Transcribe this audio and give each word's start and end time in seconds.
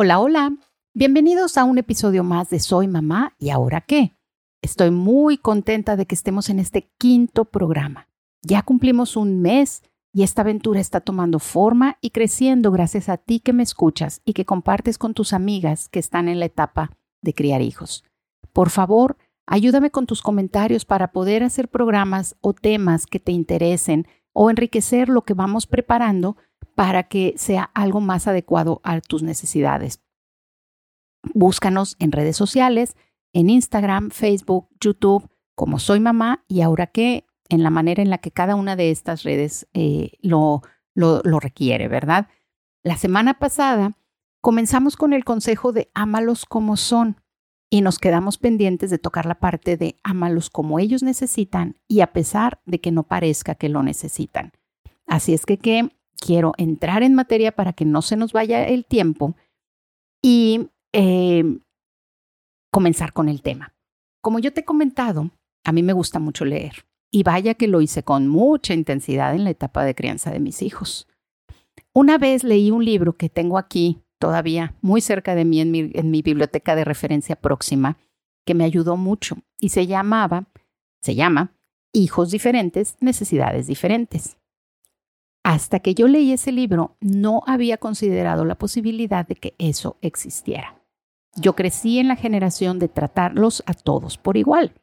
Hola, 0.00 0.20
hola. 0.20 0.56
Bienvenidos 0.94 1.58
a 1.58 1.64
un 1.64 1.76
episodio 1.76 2.22
más 2.22 2.50
de 2.50 2.60
Soy 2.60 2.86
Mamá 2.86 3.34
y 3.36 3.50
ahora 3.50 3.80
qué. 3.80 4.16
Estoy 4.62 4.92
muy 4.92 5.38
contenta 5.38 5.96
de 5.96 6.06
que 6.06 6.14
estemos 6.14 6.50
en 6.50 6.60
este 6.60 6.92
quinto 6.98 7.46
programa. 7.46 8.06
Ya 8.40 8.62
cumplimos 8.62 9.16
un 9.16 9.42
mes 9.42 9.82
y 10.12 10.22
esta 10.22 10.42
aventura 10.42 10.78
está 10.78 11.00
tomando 11.00 11.40
forma 11.40 11.98
y 12.00 12.10
creciendo 12.10 12.70
gracias 12.70 13.08
a 13.08 13.16
ti 13.16 13.40
que 13.40 13.52
me 13.52 13.64
escuchas 13.64 14.22
y 14.24 14.34
que 14.34 14.44
compartes 14.44 14.98
con 14.98 15.14
tus 15.14 15.32
amigas 15.32 15.88
que 15.88 15.98
están 15.98 16.28
en 16.28 16.38
la 16.38 16.46
etapa 16.46 16.92
de 17.20 17.34
criar 17.34 17.60
hijos. 17.60 18.04
Por 18.52 18.70
favor, 18.70 19.16
ayúdame 19.46 19.90
con 19.90 20.06
tus 20.06 20.22
comentarios 20.22 20.84
para 20.84 21.10
poder 21.10 21.42
hacer 21.42 21.66
programas 21.66 22.36
o 22.40 22.52
temas 22.52 23.04
que 23.04 23.18
te 23.18 23.32
interesen 23.32 24.06
o 24.40 24.50
enriquecer 24.50 25.08
lo 25.08 25.22
que 25.22 25.34
vamos 25.34 25.66
preparando 25.66 26.36
para 26.76 27.08
que 27.08 27.34
sea 27.36 27.72
algo 27.74 28.00
más 28.00 28.28
adecuado 28.28 28.80
a 28.84 29.00
tus 29.00 29.24
necesidades. 29.24 30.00
Búscanos 31.34 31.96
en 31.98 32.12
redes 32.12 32.36
sociales, 32.36 32.96
en 33.32 33.50
Instagram, 33.50 34.10
Facebook, 34.10 34.68
YouTube, 34.80 35.28
como 35.56 35.80
soy 35.80 35.98
mamá 35.98 36.44
y 36.46 36.60
ahora 36.60 36.86
que 36.86 37.26
en 37.48 37.64
la 37.64 37.70
manera 37.70 38.00
en 38.00 38.10
la 38.10 38.18
que 38.18 38.30
cada 38.30 38.54
una 38.54 38.76
de 38.76 38.92
estas 38.92 39.24
redes 39.24 39.66
eh, 39.74 40.12
lo, 40.20 40.62
lo, 40.94 41.20
lo 41.24 41.40
requiere, 41.40 41.88
¿verdad? 41.88 42.28
La 42.84 42.96
semana 42.96 43.40
pasada 43.40 43.98
comenzamos 44.40 44.96
con 44.96 45.14
el 45.14 45.24
consejo 45.24 45.72
de 45.72 45.90
ámalos 45.94 46.44
como 46.44 46.76
son 46.76 47.20
y 47.70 47.82
nos 47.82 47.98
quedamos 47.98 48.38
pendientes 48.38 48.90
de 48.90 48.98
tocar 48.98 49.26
la 49.26 49.38
parte 49.38 49.76
de 49.76 49.96
ámalos 50.02 50.50
como 50.50 50.78
ellos 50.78 51.02
necesitan 51.02 51.76
y 51.86 52.00
a 52.00 52.12
pesar 52.12 52.60
de 52.64 52.80
que 52.80 52.90
no 52.90 53.02
parezca 53.02 53.54
que 53.54 53.68
lo 53.68 53.82
necesitan. 53.82 54.52
Así 55.06 55.34
es 55.34 55.44
que, 55.44 55.58
que 55.58 55.90
quiero 56.18 56.52
entrar 56.56 57.02
en 57.02 57.14
materia 57.14 57.52
para 57.52 57.72
que 57.72 57.84
no 57.84 58.02
se 58.02 58.16
nos 58.16 58.32
vaya 58.32 58.66
el 58.66 58.84
tiempo 58.84 59.36
y 60.22 60.70
eh, 60.92 61.44
comenzar 62.70 63.12
con 63.12 63.28
el 63.28 63.42
tema. 63.42 63.74
Como 64.22 64.38
yo 64.38 64.52
te 64.52 64.60
he 64.60 64.64
comentado, 64.64 65.30
a 65.64 65.72
mí 65.72 65.82
me 65.82 65.92
gusta 65.92 66.18
mucho 66.18 66.44
leer 66.44 66.86
y 67.10 67.22
vaya 67.22 67.54
que 67.54 67.68
lo 67.68 67.80
hice 67.80 68.02
con 68.02 68.28
mucha 68.28 68.74
intensidad 68.74 69.34
en 69.34 69.44
la 69.44 69.50
etapa 69.50 69.84
de 69.84 69.94
crianza 69.94 70.30
de 70.30 70.40
mis 70.40 70.62
hijos. 70.62 71.06
Una 71.94 72.18
vez 72.18 72.44
leí 72.44 72.70
un 72.70 72.84
libro 72.84 73.16
que 73.16 73.28
tengo 73.28 73.58
aquí 73.58 74.02
todavía 74.18 74.74
muy 74.80 75.00
cerca 75.00 75.34
de 75.34 75.44
mí 75.44 75.60
en 75.60 75.70
mi, 75.70 75.90
en 75.94 76.10
mi 76.10 76.22
biblioteca 76.22 76.74
de 76.74 76.84
referencia 76.84 77.36
próxima 77.36 77.98
que 78.44 78.54
me 78.54 78.64
ayudó 78.64 78.96
mucho 78.96 79.36
y 79.58 79.70
se 79.70 79.86
llamaba, 79.86 80.48
se 81.00 81.14
llama 81.14 81.54
Hijos 81.92 82.30
diferentes, 82.30 82.96
necesidades 83.00 83.66
diferentes. 83.66 84.36
Hasta 85.42 85.80
que 85.80 85.94
yo 85.94 86.08
leí 86.08 86.32
ese 86.32 86.52
libro, 86.52 86.96
no 87.00 87.42
había 87.46 87.78
considerado 87.78 88.44
la 88.44 88.58
posibilidad 88.58 89.26
de 89.26 89.36
que 89.36 89.54
eso 89.58 89.96
existiera. 90.02 90.82
Yo 91.36 91.54
crecí 91.54 91.98
en 91.98 92.08
la 92.08 92.16
generación 92.16 92.78
de 92.78 92.88
tratarlos 92.88 93.62
a 93.66 93.72
todos 93.72 94.18
por 94.18 94.36
igual, 94.36 94.74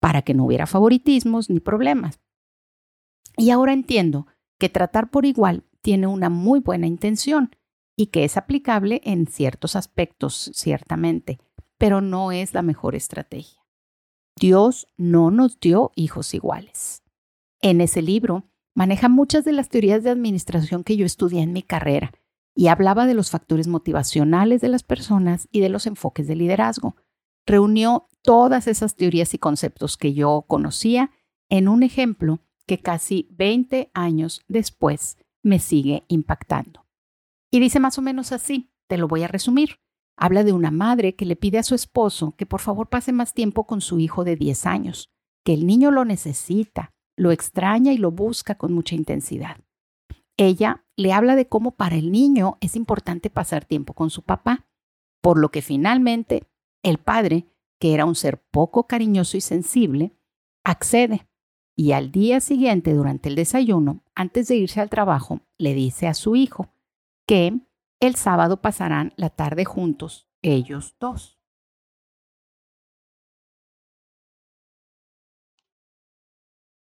para 0.00 0.22
que 0.22 0.34
no 0.34 0.44
hubiera 0.44 0.66
favoritismos 0.66 1.50
ni 1.50 1.60
problemas. 1.60 2.20
Y 3.36 3.50
ahora 3.50 3.72
entiendo 3.72 4.26
que 4.58 4.68
tratar 4.68 5.10
por 5.10 5.26
igual 5.26 5.64
tiene 5.82 6.06
una 6.06 6.30
muy 6.30 6.60
buena 6.60 6.86
intención 6.86 7.56
y 7.96 8.06
que 8.06 8.24
es 8.24 8.36
aplicable 8.36 9.00
en 9.04 9.26
ciertos 9.26 9.76
aspectos, 9.76 10.50
ciertamente, 10.54 11.38
pero 11.78 12.00
no 12.00 12.32
es 12.32 12.54
la 12.54 12.62
mejor 12.62 12.94
estrategia. 12.94 13.64
Dios 14.36 14.88
no 14.96 15.30
nos 15.30 15.60
dio 15.60 15.92
hijos 15.94 16.34
iguales. 16.34 17.02
En 17.60 17.80
ese 17.80 18.02
libro 18.02 18.44
maneja 18.74 19.08
muchas 19.08 19.44
de 19.44 19.52
las 19.52 19.68
teorías 19.68 20.02
de 20.02 20.10
administración 20.10 20.82
que 20.82 20.96
yo 20.96 21.06
estudié 21.06 21.42
en 21.42 21.52
mi 21.52 21.62
carrera 21.62 22.12
y 22.54 22.68
hablaba 22.68 23.06
de 23.06 23.14
los 23.14 23.30
factores 23.30 23.68
motivacionales 23.68 24.60
de 24.60 24.68
las 24.68 24.82
personas 24.82 25.48
y 25.50 25.60
de 25.60 25.68
los 25.68 25.86
enfoques 25.86 26.26
de 26.26 26.36
liderazgo. 26.36 26.96
Reunió 27.46 28.08
todas 28.22 28.66
esas 28.66 28.96
teorías 28.96 29.34
y 29.34 29.38
conceptos 29.38 29.96
que 29.96 30.14
yo 30.14 30.44
conocía 30.48 31.10
en 31.48 31.68
un 31.68 31.82
ejemplo 31.82 32.40
que 32.66 32.80
casi 32.80 33.28
20 33.32 33.90
años 33.94 34.42
después 34.48 35.18
me 35.42 35.58
sigue 35.58 36.04
impactando. 36.08 36.83
Y 37.54 37.60
dice 37.60 37.78
más 37.78 37.98
o 37.98 38.02
menos 38.02 38.32
así, 38.32 38.72
te 38.88 38.98
lo 38.98 39.06
voy 39.06 39.22
a 39.22 39.28
resumir. 39.28 39.78
Habla 40.16 40.42
de 40.42 40.52
una 40.52 40.72
madre 40.72 41.14
que 41.14 41.24
le 41.24 41.36
pide 41.36 41.58
a 41.58 41.62
su 41.62 41.76
esposo 41.76 42.34
que 42.36 42.46
por 42.46 42.60
favor 42.60 42.88
pase 42.88 43.12
más 43.12 43.32
tiempo 43.32 43.64
con 43.64 43.80
su 43.80 44.00
hijo 44.00 44.24
de 44.24 44.34
10 44.34 44.66
años, 44.66 45.12
que 45.44 45.54
el 45.54 45.64
niño 45.64 45.92
lo 45.92 46.04
necesita, 46.04 46.90
lo 47.16 47.30
extraña 47.30 47.92
y 47.92 47.96
lo 47.96 48.10
busca 48.10 48.56
con 48.56 48.72
mucha 48.72 48.96
intensidad. 48.96 49.58
Ella 50.36 50.84
le 50.96 51.12
habla 51.12 51.36
de 51.36 51.46
cómo 51.46 51.76
para 51.76 51.94
el 51.94 52.10
niño 52.10 52.58
es 52.60 52.74
importante 52.74 53.30
pasar 53.30 53.64
tiempo 53.64 53.94
con 53.94 54.10
su 54.10 54.22
papá, 54.22 54.66
por 55.22 55.38
lo 55.38 55.50
que 55.52 55.62
finalmente 55.62 56.48
el 56.82 56.98
padre, 56.98 57.46
que 57.78 57.94
era 57.94 58.04
un 58.04 58.16
ser 58.16 58.42
poco 58.50 58.88
cariñoso 58.88 59.36
y 59.36 59.40
sensible, 59.40 60.12
accede 60.64 61.28
y 61.76 61.92
al 61.92 62.10
día 62.10 62.40
siguiente 62.40 62.94
durante 62.94 63.28
el 63.28 63.36
desayuno, 63.36 64.02
antes 64.16 64.48
de 64.48 64.56
irse 64.56 64.80
al 64.80 64.90
trabajo, 64.90 65.40
le 65.56 65.74
dice 65.74 66.08
a 66.08 66.14
su 66.14 66.34
hijo, 66.34 66.73
que 67.26 67.60
el 68.00 68.16
sábado 68.16 68.60
pasarán 68.60 69.12
la 69.16 69.30
tarde 69.30 69.64
juntos, 69.64 70.28
ellos 70.42 70.96
dos. 71.00 71.38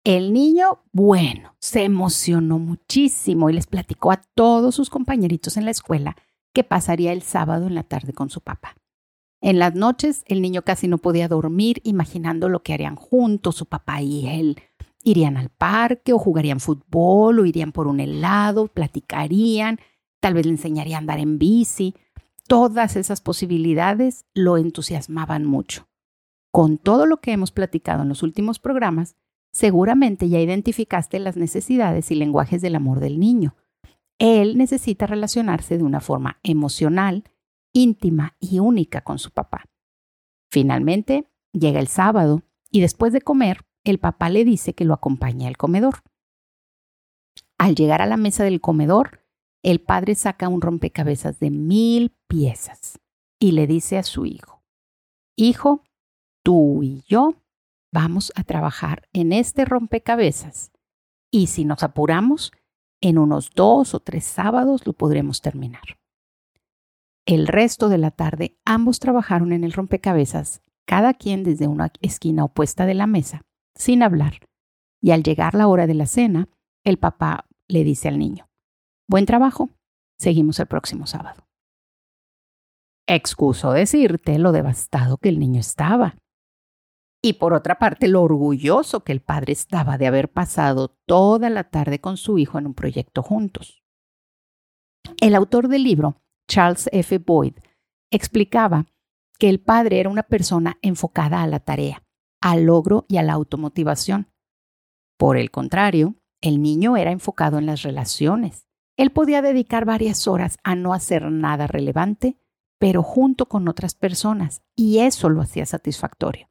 El 0.04 0.32
niño, 0.32 0.84
bueno, 0.92 1.56
se 1.58 1.82
emocionó 1.82 2.60
muchísimo 2.60 3.50
y 3.50 3.54
les 3.54 3.66
platicó 3.66 4.12
a 4.12 4.22
todos 4.36 4.76
sus 4.76 4.88
compañeritos 4.88 5.56
en 5.56 5.64
la 5.64 5.72
escuela 5.72 6.16
que 6.54 6.62
pasaría 6.62 7.12
el 7.12 7.22
sábado 7.22 7.66
en 7.66 7.74
la 7.74 7.82
tarde 7.82 8.12
con 8.12 8.30
su 8.30 8.40
papá. 8.40 8.76
En 9.40 9.58
las 9.58 9.74
noches 9.74 10.22
el 10.26 10.42
niño 10.42 10.62
casi 10.62 10.86
no 10.86 10.98
podía 10.98 11.26
dormir 11.26 11.80
imaginando 11.82 12.48
lo 12.48 12.62
que 12.62 12.72
harían 12.72 12.94
juntos, 12.94 13.56
su 13.56 13.66
papá 13.66 14.00
y 14.00 14.28
él. 14.28 14.62
Irían 15.02 15.36
al 15.36 15.50
parque 15.50 16.12
o 16.12 16.18
jugarían 16.18 16.60
fútbol 16.60 17.40
o 17.40 17.44
irían 17.44 17.72
por 17.72 17.88
un 17.88 17.98
helado, 17.98 18.68
platicarían 18.68 19.80
tal 20.26 20.34
vez 20.34 20.44
le 20.44 20.50
enseñaría 20.50 20.96
a 20.96 20.98
andar 20.98 21.20
en 21.20 21.38
bici. 21.38 21.94
Todas 22.48 22.96
esas 22.96 23.20
posibilidades 23.20 24.24
lo 24.34 24.56
entusiasmaban 24.56 25.44
mucho. 25.44 25.86
Con 26.50 26.78
todo 26.78 27.06
lo 27.06 27.20
que 27.20 27.30
hemos 27.30 27.52
platicado 27.52 28.02
en 28.02 28.08
los 28.08 28.24
últimos 28.24 28.58
programas, 28.58 29.14
seguramente 29.52 30.28
ya 30.28 30.40
identificaste 30.40 31.20
las 31.20 31.36
necesidades 31.36 32.10
y 32.10 32.16
lenguajes 32.16 32.60
del 32.60 32.74
amor 32.74 32.98
del 32.98 33.20
niño. 33.20 33.54
Él 34.18 34.58
necesita 34.58 35.06
relacionarse 35.06 35.78
de 35.78 35.84
una 35.84 36.00
forma 36.00 36.40
emocional, 36.42 37.22
íntima 37.72 38.36
y 38.40 38.58
única 38.58 39.02
con 39.02 39.20
su 39.20 39.30
papá. 39.30 39.66
Finalmente, 40.50 41.30
llega 41.52 41.78
el 41.78 41.86
sábado 41.86 42.42
y 42.72 42.80
después 42.80 43.12
de 43.12 43.20
comer, 43.20 43.60
el 43.84 44.00
papá 44.00 44.28
le 44.28 44.44
dice 44.44 44.74
que 44.74 44.84
lo 44.84 44.92
acompañe 44.92 45.46
al 45.46 45.56
comedor. 45.56 46.02
Al 47.58 47.76
llegar 47.76 48.02
a 48.02 48.06
la 48.06 48.16
mesa 48.16 48.42
del 48.42 48.60
comedor, 48.60 49.20
el 49.66 49.80
padre 49.80 50.14
saca 50.14 50.48
un 50.48 50.60
rompecabezas 50.60 51.40
de 51.40 51.50
mil 51.50 52.14
piezas 52.28 53.00
y 53.40 53.50
le 53.50 53.66
dice 53.66 53.98
a 53.98 54.04
su 54.04 54.24
hijo, 54.24 54.62
Hijo, 55.36 55.82
tú 56.44 56.84
y 56.84 57.02
yo 57.08 57.34
vamos 57.92 58.32
a 58.36 58.44
trabajar 58.44 59.08
en 59.12 59.32
este 59.32 59.64
rompecabezas 59.64 60.70
y 61.32 61.48
si 61.48 61.64
nos 61.64 61.82
apuramos, 61.82 62.52
en 63.00 63.18
unos 63.18 63.50
dos 63.56 63.92
o 63.92 63.98
tres 63.98 64.24
sábados 64.24 64.86
lo 64.86 64.92
podremos 64.92 65.40
terminar. 65.40 65.98
El 67.26 67.48
resto 67.48 67.88
de 67.88 67.98
la 67.98 68.12
tarde 68.12 68.56
ambos 68.64 69.00
trabajaron 69.00 69.52
en 69.52 69.64
el 69.64 69.72
rompecabezas, 69.72 70.62
cada 70.86 71.12
quien 71.12 71.42
desde 71.42 71.66
una 71.66 71.92
esquina 72.02 72.44
opuesta 72.44 72.86
de 72.86 72.94
la 72.94 73.08
mesa, 73.08 73.42
sin 73.74 74.04
hablar. 74.04 74.46
Y 75.02 75.10
al 75.10 75.24
llegar 75.24 75.56
la 75.56 75.66
hora 75.66 75.88
de 75.88 75.94
la 75.94 76.06
cena, 76.06 76.48
el 76.84 76.98
papá 76.98 77.48
le 77.66 77.82
dice 77.82 78.06
al 78.06 78.20
niño, 78.20 78.48
Buen 79.08 79.24
trabajo. 79.24 79.70
Seguimos 80.18 80.58
el 80.58 80.66
próximo 80.66 81.06
sábado. 81.06 81.46
Excuso 83.06 83.70
decirte 83.70 84.36
lo 84.38 84.50
devastado 84.50 85.18
que 85.18 85.28
el 85.28 85.38
niño 85.38 85.60
estaba. 85.60 86.16
Y 87.22 87.34
por 87.34 87.54
otra 87.54 87.78
parte, 87.78 88.08
lo 88.08 88.22
orgulloso 88.22 89.04
que 89.04 89.12
el 89.12 89.20
padre 89.20 89.52
estaba 89.52 89.96
de 89.96 90.08
haber 90.08 90.32
pasado 90.32 90.96
toda 91.06 91.50
la 91.50 91.64
tarde 91.70 92.00
con 92.00 92.16
su 92.16 92.38
hijo 92.38 92.58
en 92.58 92.66
un 92.66 92.74
proyecto 92.74 93.22
juntos. 93.22 93.84
El 95.20 95.36
autor 95.36 95.68
del 95.68 95.84
libro, 95.84 96.20
Charles 96.48 96.88
F. 96.92 97.18
Boyd, 97.18 97.58
explicaba 98.10 98.86
que 99.38 99.48
el 99.48 99.60
padre 99.60 100.00
era 100.00 100.10
una 100.10 100.24
persona 100.24 100.78
enfocada 100.82 101.42
a 101.42 101.46
la 101.46 101.60
tarea, 101.60 102.02
al 102.42 102.64
logro 102.64 103.06
y 103.08 103.18
a 103.18 103.22
la 103.22 103.34
automotivación. 103.34 104.32
Por 105.16 105.36
el 105.36 105.52
contrario, 105.52 106.16
el 106.42 106.60
niño 106.60 106.96
era 106.96 107.12
enfocado 107.12 107.58
en 107.58 107.66
las 107.66 107.82
relaciones, 107.82 108.65
él 108.96 109.10
podía 109.10 109.42
dedicar 109.42 109.84
varias 109.84 110.26
horas 110.26 110.58
a 110.64 110.74
no 110.74 110.94
hacer 110.94 111.30
nada 111.30 111.66
relevante, 111.66 112.38
pero 112.78 113.02
junto 113.02 113.46
con 113.46 113.68
otras 113.68 113.94
personas, 113.94 114.62
y 114.74 114.98
eso 114.98 115.28
lo 115.28 115.42
hacía 115.42 115.66
satisfactorio. 115.66 116.48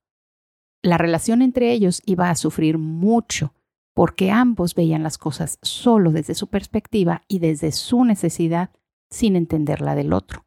La 0.81 0.97
relación 0.97 1.41
entre 1.41 1.71
ellos 1.71 2.01
iba 2.05 2.29
a 2.29 2.35
sufrir 2.35 2.77
mucho 2.77 3.53
porque 3.95 4.29
ambos 4.29 4.75
veían 4.75 5.03
las 5.03 5.17
cosas 5.17 5.57
solo 5.61 6.11
desde 6.11 6.35
su 6.35 6.47
perspectiva 6.47 7.23
y 7.27 7.39
desde 7.39 7.71
su 7.71 8.03
necesidad 8.03 8.69
sin 9.09 9.35
entender 9.35 9.81
la 9.81 9.95
del 9.95 10.13
otro. 10.13 10.45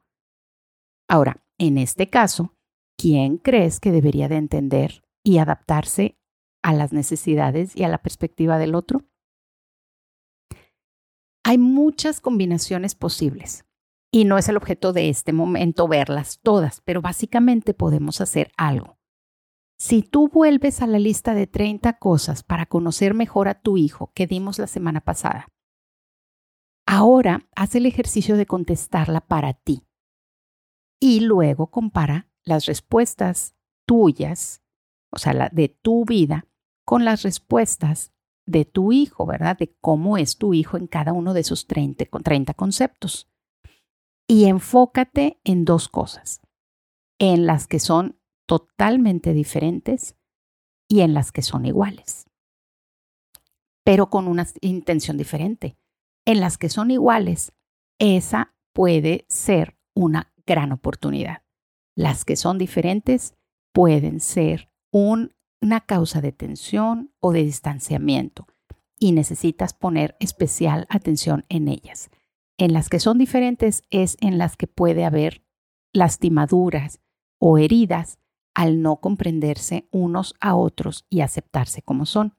Ahora, 1.08 1.42
en 1.56 1.78
este 1.78 2.10
caso, 2.10 2.54
¿quién 2.96 3.38
crees 3.38 3.80
que 3.80 3.90
debería 3.90 4.28
de 4.28 4.36
entender 4.36 5.02
y 5.24 5.38
adaptarse 5.38 6.18
a 6.62 6.72
las 6.74 6.92
necesidades 6.92 7.74
y 7.74 7.84
a 7.84 7.88
la 7.88 7.98
perspectiva 7.98 8.58
del 8.58 8.74
otro? 8.74 9.04
Hay 11.48 11.56
muchas 11.56 12.20
combinaciones 12.20 12.94
posibles 12.94 13.64
y 14.12 14.26
no 14.26 14.36
es 14.36 14.50
el 14.50 14.58
objeto 14.58 14.92
de 14.92 15.08
este 15.08 15.32
momento 15.32 15.88
verlas 15.88 16.40
todas, 16.42 16.82
pero 16.82 17.00
básicamente 17.00 17.72
podemos 17.72 18.20
hacer 18.20 18.52
algo. 18.58 18.98
Si 19.78 20.02
tú 20.02 20.28
vuelves 20.28 20.82
a 20.82 20.86
la 20.86 20.98
lista 20.98 21.32
de 21.32 21.46
30 21.46 21.94
cosas 21.94 22.42
para 22.42 22.66
conocer 22.66 23.14
mejor 23.14 23.48
a 23.48 23.62
tu 23.62 23.78
hijo 23.78 24.12
que 24.12 24.26
dimos 24.26 24.58
la 24.58 24.66
semana 24.66 25.00
pasada, 25.00 25.48
ahora 26.86 27.48
haz 27.56 27.74
el 27.76 27.86
ejercicio 27.86 28.36
de 28.36 28.44
contestarla 28.44 29.22
para 29.22 29.54
ti 29.54 29.86
y 31.00 31.20
luego 31.20 31.70
compara 31.70 32.30
las 32.44 32.66
respuestas 32.66 33.54
tuyas, 33.86 34.62
o 35.10 35.18
sea, 35.18 35.32
la 35.32 35.48
de 35.48 35.70
tu 35.70 36.04
vida, 36.04 36.46
con 36.84 37.06
las 37.06 37.22
respuestas 37.22 38.12
de 38.48 38.64
tu 38.64 38.92
hijo, 38.92 39.26
¿verdad? 39.26 39.58
De 39.58 39.76
cómo 39.80 40.16
es 40.16 40.38
tu 40.38 40.54
hijo 40.54 40.78
en 40.78 40.86
cada 40.86 41.12
uno 41.12 41.34
de 41.34 41.40
esos 41.40 41.66
30, 41.66 42.06
30 42.06 42.54
conceptos. 42.54 43.28
Y 44.26 44.46
enfócate 44.46 45.38
en 45.44 45.64
dos 45.64 45.88
cosas, 45.88 46.40
en 47.18 47.46
las 47.46 47.66
que 47.66 47.78
son 47.78 48.18
totalmente 48.46 49.34
diferentes 49.34 50.16
y 50.88 51.00
en 51.00 51.12
las 51.12 51.30
que 51.30 51.42
son 51.42 51.66
iguales, 51.66 52.26
pero 53.84 54.08
con 54.08 54.26
una 54.26 54.46
intención 54.62 55.18
diferente. 55.18 55.76
En 56.24 56.40
las 56.40 56.56
que 56.56 56.70
son 56.70 56.90
iguales, 56.90 57.52
esa 57.98 58.54
puede 58.72 59.26
ser 59.28 59.78
una 59.94 60.32
gran 60.46 60.72
oportunidad. 60.72 61.42
Las 61.94 62.24
que 62.24 62.36
son 62.36 62.58
diferentes 62.58 63.34
pueden 63.72 64.20
ser 64.20 64.70
un 64.90 65.34
una 65.60 65.80
causa 65.80 66.20
de 66.20 66.32
tensión 66.32 67.12
o 67.20 67.32
de 67.32 67.44
distanciamiento 67.44 68.46
y 68.98 69.12
necesitas 69.12 69.74
poner 69.74 70.16
especial 70.20 70.86
atención 70.88 71.44
en 71.48 71.68
ellas. 71.68 72.10
En 72.58 72.72
las 72.72 72.88
que 72.88 73.00
son 73.00 73.18
diferentes 73.18 73.82
es 73.90 74.16
en 74.20 74.38
las 74.38 74.56
que 74.56 74.66
puede 74.66 75.04
haber 75.04 75.44
lastimaduras 75.92 77.00
o 77.38 77.58
heridas 77.58 78.18
al 78.54 78.82
no 78.82 78.96
comprenderse 78.96 79.88
unos 79.92 80.34
a 80.40 80.56
otros 80.56 81.06
y 81.08 81.20
aceptarse 81.20 81.82
como 81.82 82.06
son. 82.06 82.36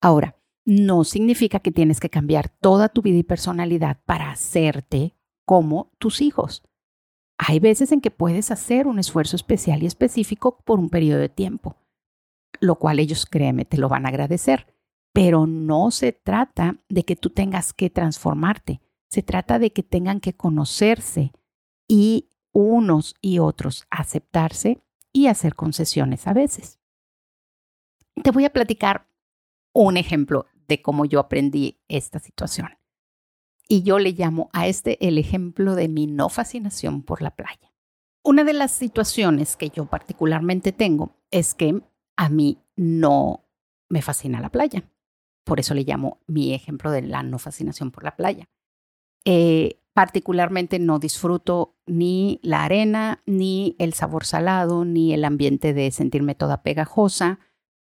Ahora, 0.00 0.40
no 0.64 1.04
significa 1.04 1.60
que 1.60 1.72
tienes 1.72 2.00
que 2.00 2.08
cambiar 2.08 2.48
toda 2.48 2.88
tu 2.88 3.02
vida 3.02 3.18
y 3.18 3.22
personalidad 3.22 4.00
para 4.06 4.30
hacerte 4.30 5.14
como 5.44 5.92
tus 5.98 6.20
hijos. 6.22 6.62
Hay 7.42 7.58
veces 7.58 7.90
en 7.90 8.02
que 8.02 8.10
puedes 8.10 8.50
hacer 8.50 8.86
un 8.86 8.98
esfuerzo 8.98 9.34
especial 9.34 9.82
y 9.82 9.86
específico 9.86 10.58
por 10.58 10.78
un 10.78 10.90
periodo 10.90 11.20
de 11.20 11.30
tiempo, 11.30 11.78
lo 12.60 12.78
cual 12.78 12.98
ellos, 12.98 13.24
créeme, 13.24 13.64
te 13.64 13.78
lo 13.78 13.88
van 13.88 14.04
a 14.04 14.10
agradecer. 14.10 14.66
Pero 15.14 15.46
no 15.46 15.90
se 15.90 16.12
trata 16.12 16.76
de 16.90 17.04
que 17.04 17.16
tú 17.16 17.30
tengas 17.30 17.72
que 17.72 17.88
transformarte, 17.88 18.82
se 19.08 19.22
trata 19.22 19.58
de 19.58 19.72
que 19.72 19.82
tengan 19.82 20.20
que 20.20 20.34
conocerse 20.34 21.32
y 21.88 22.28
unos 22.52 23.14
y 23.22 23.38
otros 23.38 23.86
aceptarse 23.88 24.82
y 25.10 25.28
hacer 25.28 25.54
concesiones 25.54 26.26
a 26.26 26.34
veces. 26.34 26.78
Te 28.22 28.32
voy 28.32 28.44
a 28.44 28.52
platicar 28.52 29.08
un 29.72 29.96
ejemplo 29.96 30.44
de 30.68 30.82
cómo 30.82 31.06
yo 31.06 31.18
aprendí 31.18 31.80
esta 31.88 32.18
situación. 32.18 32.68
Y 33.72 33.84
yo 33.84 34.00
le 34.00 34.10
llamo 34.10 34.50
a 34.52 34.66
este 34.66 34.98
el 35.06 35.16
ejemplo 35.16 35.76
de 35.76 35.86
mi 35.86 36.08
no 36.08 36.28
fascinación 36.28 37.04
por 37.04 37.22
la 37.22 37.36
playa. 37.36 37.72
Una 38.24 38.42
de 38.42 38.52
las 38.52 38.72
situaciones 38.72 39.56
que 39.56 39.70
yo 39.70 39.86
particularmente 39.86 40.72
tengo 40.72 41.14
es 41.30 41.54
que 41.54 41.80
a 42.16 42.28
mí 42.30 42.58
no 42.74 43.48
me 43.88 44.02
fascina 44.02 44.40
la 44.40 44.48
playa. 44.48 44.90
Por 45.44 45.60
eso 45.60 45.72
le 45.74 45.84
llamo 45.84 46.18
mi 46.26 46.52
ejemplo 46.52 46.90
de 46.90 47.02
la 47.02 47.22
no 47.22 47.38
fascinación 47.38 47.92
por 47.92 48.02
la 48.02 48.16
playa. 48.16 48.48
Eh, 49.24 49.78
particularmente 49.94 50.80
no 50.80 50.98
disfruto 50.98 51.76
ni 51.86 52.40
la 52.42 52.64
arena, 52.64 53.22
ni 53.24 53.76
el 53.78 53.94
sabor 53.94 54.24
salado, 54.24 54.84
ni 54.84 55.14
el 55.14 55.24
ambiente 55.24 55.74
de 55.74 55.92
sentirme 55.92 56.34
toda 56.34 56.64
pegajosa. 56.64 57.38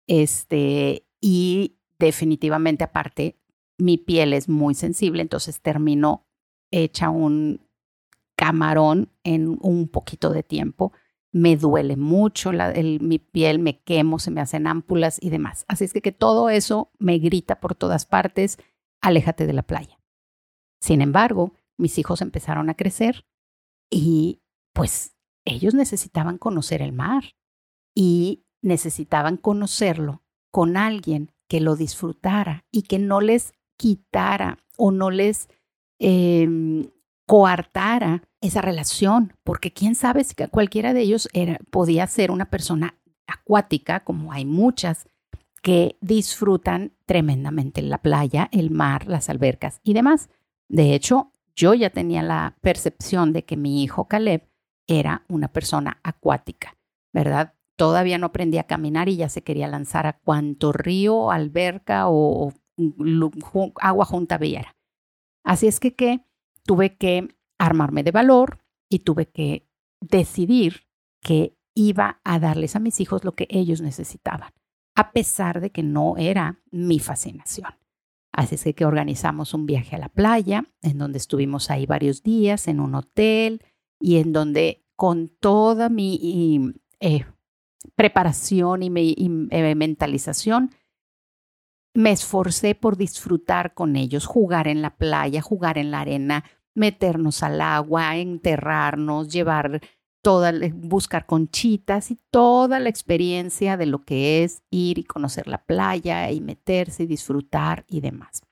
Este, 0.08 1.06
y 1.20 1.76
definitivamente 2.00 2.82
aparte 2.82 3.38
mi 3.78 3.98
piel 3.98 4.32
es 4.32 4.48
muy 4.48 4.74
sensible, 4.74 5.22
entonces 5.22 5.60
termino 5.60 6.26
hecha 6.70 7.10
un 7.10 7.60
camarón 8.36 9.10
en 9.24 9.58
un 9.60 9.88
poquito 9.88 10.30
de 10.30 10.42
tiempo. 10.42 10.92
Me 11.32 11.56
duele 11.56 11.96
mucho 11.96 12.50
mi 12.52 13.18
piel, 13.18 13.58
me 13.58 13.80
quemo, 13.80 14.18
se 14.18 14.30
me 14.30 14.40
hacen 14.40 14.66
ámpulas 14.66 15.18
y 15.20 15.30
demás. 15.30 15.64
Así 15.68 15.84
es 15.84 15.92
que, 15.92 16.00
que 16.00 16.12
todo 16.12 16.48
eso 16.48 16.90
me 16.98 17.18
grita 17.18 17.60
por 17.60 17.74
todas 17.74 18.06
partes, 18.06 18.58
aléjate 19.02 19.46
de 19.46 19.52
la 19.52 19.62
playa. 19.62 20.00
Sin 20.80 21.02
embargo, 21.02 21.52
mis 21.78 21.98
hijos 21.98 22.22
empezaron 22.22 22.70
a 22.70 22.74
crecer 22.74 23.26
y 23.90 24.40
pues 24.72 25.16
ellos 25.44 25.74
necesitaban 25.74 26.38
conocer 26.38 26.82
el 26.82 26.92
mar 26.92 27.36
y 27.94 28.46
necesitaban 28.62 29.36
conocerlo 29.36 30.22
con 30.50 30.76
alguien 30.76 31.32
que 31.48 31.60
lo 31.60 31.76
disfrutara 31.76 32.66
y 32.70 32.82
que 32.82 32.98
no 32.98 33.20
les 33.20 33.52
quitara 33.76 34.58
o 34.76 34.90
no 34.90 35.10
les 35.10 35.48
em, 35.98 36.88
coartara 37.26 38.22
esa 38.40 38.60
relación, 38.60 39.32
porque 39.44 39.72
quién 39.72 39.94
sabe 39.94 40.24
si 40.24 40.34
cualquiera 40.50 40.94
de 40.94 41.00
ellos 41.00 41.28
era, 41.32 41.58
podía 41.70 42.06
ser 42.06 42.30
una 42.30 42.50
persona 42.50 42.98
acuática, 43.26 44.04
como 44.04 44.32
hay 44.32 44.44
muchas 44.44 45.06
que 45.62 45.96
disfrutan 46.00 46.92
tremendamente 47.06 47.82
la 47.82 47.98
playa, 47.98 48.48
el 48.52 48.70
mar, 48.70 49.08
las 49.08 49.28
albercas 49.28 49.80
y 49.82 49.94
demás. 49.94 50.28
De 50.68 50.94
hecho, 50.94 51.32
yo 51.56 51.74
ya 51.74 51.90
tenía 51.90 52.22
la 52.22 52.56
percepción 52.60 53.32
de 53.32 53.44
que 53.44 53.56
mi 53.56 53.82
hijo 53.82 54.06
Caleb 54.06 54.48
era 54.86 55.24
una 55.28 55.48
persona 55.48 55.98
acuática, 56.04 56.76
¿verdad? 57.12 57.54
Todavía 57.76 58.18
no 58.18 58.26
aprendía 58.26 58.62
a 58.62 58.66
caminar 58.66 59.08
y 59.08 59.16
ya 59.16 59.28
se 59.28 59.42
quería 59.42 59.66
lanzar 59.66 60.06
a 60.06 60.18
cuanto 60.18 60.72
río, 60.72 61.30
alberca 61.30 62.08
o 62.08 62.52
agua 63.80 64.04
junta 64.04 64.38
viera. 64.38 64.76
Así 65.44 65.66
es 65.66 65.80
que, 65.80 65.94
que 65.94 66.24
tuve 66.64 66.96
que 66.96 67.28
armarme 67.58 68.02
de 68.02 68.10
valor 68.10 68.58
y 68.88 69.00
tuve 69.00 69.26
que 69.26 69.68
decidir 70.00 70.86
que 71.20 71.56
iba 71.74 72.20
a 72.24 72.38
darles 72.38 72.76
a 72.76 72.80
mis 72.80 73.00
hijos 73.00 73.24
lo 73.24 73.34
que 73.34 73.46
ellos 73.50 73.80
necesitaban, 73.80 74.52
a 74.94 75.12
pesar 75.12 75.60
de 75.60 75.70
que 75.70 75.82
no 75.82 76.16
era 76.16 76.62
mi 76.70 76.98
fascinación. 76.98 77.74
Así 78.32 78.56
es 78.56 78.64
que, 78.64 78.74
que 78.74 78.84
organizamos 78.84 79.54
un 79.54 79.66
viaje 79.66 79.96
a 79.96 79.98
la 79.98 80.08
playa, 80.08 80.64
en 80.82 80.98
donde 80.98 81.18
estuvimos 81.18 81.70
ahí 81.70 81.86
varios 81.86 82.22
días, 82.22 82.68
en 82.68 82.80
un 82.80 82.94
hotel, 82.94 83.62
y 83.98 84.16
en 84.16 84.32
donde 84.32 84.84
con 84.94 85.28
toda 85.28 85.88
mi 85.88 86.74
eh, 87.00 87.24
preparación 87.94 88.82
y 88.82 88.90
mi 88.90 89.14
eh, 89.50 89.74
mentalización, 89.74 90.70
me 91.96 92.12
esforcé 92.12 92.74
por 92.74 92.96
disfrutar 92.96 93.74
con 93.74 93.96
ellos, 93.96 94.26
jugar 94.26 94.68
en 94.68 94.82
la 94.82 94.96
playa, 94.96 95.40
jugar 95.40 95.78
en 95.78 95.90
la 95.90 96.00
arena, 96.00 96.44
meternos 96.74 97.42
al 97.42 97.60
agua, 97.60 98.16
enterrarnos, 98.16 99.28
llevar 99.28 99.80
toda, 100.22 100.52
buscar 100.74 101.24
conchitas 101.24 102.10
y 102.10 102.18
toda 102.30 102.80
la 102.80 102.90
experiencia 102.90 103.76
de 103.76 103.86
lo 103.86 104.04
que 104.04 104.44
es 104.44 104.62
ir 104.70 104.98
y 104.98 105.04
conocer 105.04 105.46
la 105.48 105.64
playa 105.64 106.30
y 106.30 106.40
meterse 106.40 107.04
y 107.04 107.06
disfrutar 107.06 107.84
y 107.88 108.00
demás. 108.00 108.42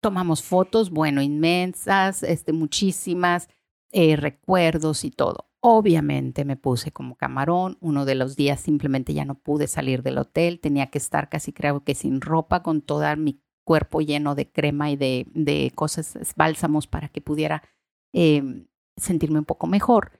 Tomamos 0.00 0.42
fotos, 0.42 0.90
bueno, 0.90 1.20
inmensas, 1.20 2.22
este, 2.22 2.52
muchísimas, 2.52 3.48
eh, 3.92 4.16
recuerdos 4.16 5.04
y 5.04 5.10
todo. 5.10 5.50
Obviamente 5.68 6.44
me 6.44 6.56
puse 6.56 6.92
como 6.92 7.16
camarón. 7.16 7.76
Uno 7.80 8.04
de 8.04 8.14
los 8.14 8.36
días 8.36 8.60
simplemente 8.60 9.14
ya 9.14 9.24
no 9.24 9.34
pude 9.34 9.66
salir 9.66 10.04
del 10.04 10.18
hotel. 10.18 10.60
Tenía 10.60 10.92
que 10.92 10.98
estar 10.98 11.28
casi 11.28 11.52
creo 11.52 11.82
que 11.82 11.96
sin 11.96 12.20
ropa, 12.20 12.62
con 12.62 12.82
todo 12.82 13.04
mi 13.16 13.42
cuerpo 13.64 14.00
lleno 14.00 14.36
de 14.36 14.48
crema 14.48 14.92
y 14.92 14.96
de, 14.96 15.26
de 15.34 15.72
cosas, 15.74 16.16
bálsamos 16.36 16.86
para 16.86 17.08
que 17.08 17.20
pudiera 17.20 17.64
em, 18.12 18.68
sentirme 18.96 19.40
un 19.40 19.44
poco 19.44 19.66
mejor. 19.66 20.12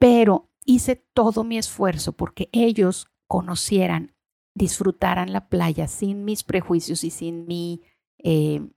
Pero 0.00 0.50
hice 0.64 0.96
todo 0.96 1.44
mi 1.44 1.58
esfuerzo 1.58 2.14
porque 2.14 2.48
ellos 2.50 3.06
conocieran, 3.28 4.16
disfrutaran 4.56 5.32
la 5.32 5.48
playa 5.48 5.86
sin 5.86 6.24
mis 6.24 6.42
prejuicios 6.42 7.04
y 7.04 7.10
sin 7.10 7.46
mi, 7.46 7.82
em, 8.18 8.72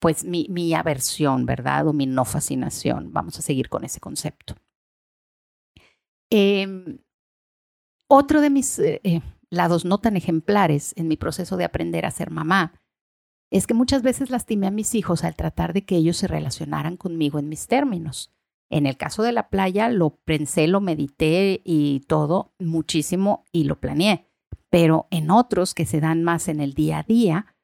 pues 0.00 0.24
mi 0.24 0.72
aversión, 0.72 1.44
¿verdad? 1.44 1.88
O 1.88 1.92
mi 1.92 2.06
no 2.06 2.24
fascinación. 2.24 3.12
Vamos 3.12 3.38
a 3.38 3.42
seguir 3.42 3.68
con 3.68 3.84
ese 3.84 4.00
concepto. 4.00 4.54
Em, 6.30 6.98
otro 8.08 8.40
de 8.40 8.50
mis 8.50 8.78
eh, 8.78 9.00
eh, 9.04 9.20
lados 9.50 9.84
no 9.84 9.98
tan 9.98 10.16
ejemplares 10.16 10.92
en 10.96 11.08
mi 11.08 11.16
proceso 11.16 11.56
de 11.56 11.64
aprender 11.64 12.06
a 12.06 12.10
ser 12.10 12.30
mamá 12.30 12.80
es 13.50 13.66
que 13.66 13.74
muchas 13.74 14.02
veces 14.02 14.30
lastimé 14.30 14.66
a 14.66 14.72
mis 14.72 14.94
hijos 14.94 15.22
al 15.22 15.36
tratar 15.36 15.72
de 15.72 15.84
que 15.84 15.96
ellos 15.96 16.16
se 16.16 16.26
relacionaran 16.26 16.96
conmigo 16.96 17.38
en 17.38 17.48
mis 17.48 17.68
términos. 17.68 18.32
En 18.68 18.86
el 18.86 18.96
caso 18.96 19.22
de 19.22 19.30
la 19.30 19.48
playa, 19.48 19.88
lo 19.88 20.16
pensé, 20.24 20.66
lo 20.66 20.80
medité 20.80 21.62
y 21.64 22.00
todo 22.08 22.52
muchísimo 22.58 23.44
y 23.52 23.64
lo 23.64 23.78
planeé. 23.78 24.26
Pero 24.68 25.06
en 25.10 25.30
otros 25.30 25.74
que 25.74 25.86
se 25.86 26.00
dan 26.00 26.24
más 26.24 26.48
en 26.48 26.60
el 26.60 26.74
día 26.74 26.98
a 26.98 27.02
día, 27.04 27.54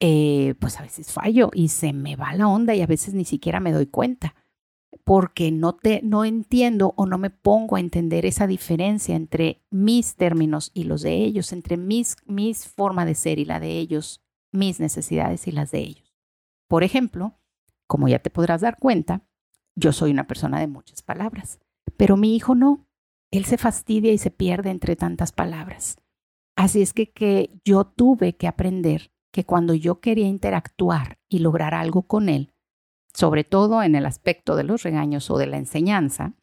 eh, 0.00 0.54
pues 0.60 0.78
a 0.78 0.82
veces 0.82 1.10
fallo 1.10 1.50
y 1.54 1.68
se 1.68 1.94
me 1.94 2.16
va 2.16 2.34
la 2.34 2.48
onda 2.48 2.74
y 2.74 2.82
a 2.82 2.86
veces 2.86 3.14
ni 3.14 3.24
siquiera 3.24 3.60
me 3.60 3.72
doy 3.72 3.86
cuenta 3.86 4.34
porque 5.04 5.50
no, 5.50 5.74
te, 5.74 6.00
no 6.02 6.24
entiendo 6.24 6.94
o 6.96 7.06
no 7.06 7.18
me 7.18 7.30
pongo 7.30 7.76
a 7.76 7.80
entender 7.80 8.24
esa 8.24 8.46
diferencia 8.46 9.16
entre 9.16 9.62
mis 9.70 10.14
términos 10.14 10.70
y 10.74 10.84
los 10.84 11.02
de 11.02 11.14
ellos, 11.14 11.52
entre 11.52 11.76
mis, 11.76 12.16
mis 12.26 12.68
forma 12.68 13.04
de 13.04 13.14
ser 13.14 13.38
y 13.38 13.44
la 13.44 13.58
de 13.58 13.78
ellos, 13.78 14.22
mis 14.52 14.78
necesidades 14.78 15.48
y 15.48 15.52
las 15.52 15.70
de 15.70 15.80
ellos. 15.80 16.14
Por 16.68 16.84
ejemplo, 16.84 17.38
como 17.86 18.08
ya 18.08 18.20
te 18.20 18.30
podrás 18.30 18.60
dar 18.60 18.78
cuenta, 18.78 19.26
yo 19.74 19.92
soy 19.92 20.10
una 20.10 20.26
persona 20.26 20.60
de 20.60 20.68
muchas 20.68 21.02
palabras, 21.02 21.58
pero 21.96 22.16
mi 22.16 22.36
hijo 22.36 22.54
no. 22.54 22.86
Él 23.30 23.44
se 23.46 23.56
fastidia 23.56 24.12
y 24.12 24.18
se 24.18 24.30
pierde 24.30 24.70
entre 24.70 24.94
tantas 24.94 25.32
palabras. 25.32 25.96
Así 26.54 26.82
es 26.82 26.92
que, 26.92 27.10
que 27.10 27.50
yo 27.64 27.84
tuve 27.84 28.36
que 28.36 28.46
aprender 28.46 29.10
que 29.32 29.44
cuando 29.44 29.74
yo 29.74 30.00
quería 30.00 30.26
interactuar 30.26 31.18
y 31.28 31.38
lograr 31.38 31.74
algo 31.74 32.02
con 32.02 32.28
él, 32.28 32.51
sobre 33.14 33.44
todo 33.44 33.82
en 33.82 33.94
el 33.94 34.06
aspecto 34.06 34.56
de 34.56 34.64
los 34.64 34.82
regaños 34.82 35.30
o 35.30 35.38
de 35.38 35.46
la 35.46 35.58
enseñanza, 35.58 36.34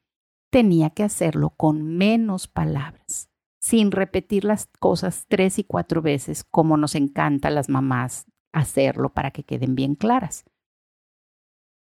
tenía 0.49 0.89
que 0.91 1.03
hacerlo 1.03 1.51
con 1.51 1.97
menos 1.97 2.47
palabras, 2.47 3.29
sin 3.59 3.91
repetir 3.91 4.45
las 4.45 4.67
cosas 4.79 5.25
tres 5.27 5.59
y 5.59 5.63
cuatro 5.63 6.01
veces 6.01 6.43
como 6.43 6.77
nos 6.77 6.95
encanta 6.95 7.49
a 7.49 7.51
las 7.51 7.69
mamás 7.69 8.25
hacerlo 8.51 9.13
para 9.13 9.31
que 9.31 9.43
queden 9.43 9.75
bien 9.75 9.95
claras. 9.95 10.45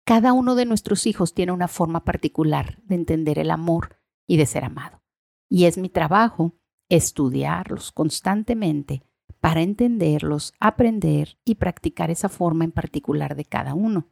Cada 0.04 0.32
uno 0.32 0.54
de 0.54 0.64
nuestros 0.64 1.06
hijos 1.06 1.34
tiene 1.34 1.52
una 1.52 1.68
forma 1.68 2.04
particular 2.04 2.78
de 2.84 2.96
entender 2.96 3.38
el 3.38 3.50
amor 3.50 4.00
y 4.26 4.36
de 4.36 4.46
ser 4.46 4.64
amado. 4.64 5.02
Y 5.48 5.66
es 5.66 5.78
mi 5.78 5.88
trabajo 5.88 6.54
estudiarlos 6.88 7.92
constantemente 7.92 9.02
para 9.40 9.62
entenderlos, 9.62 10.54
aprender 10.60 11.38
y 11.44 11.56
practicar 11.56 12.10
esa 12.10 12.28
forma 12.28 12.64
en 12.64 12.72
particular 12.72 13.34
de 13.36 13.44
cada 13.44 13.74
uno. 13.74 14.08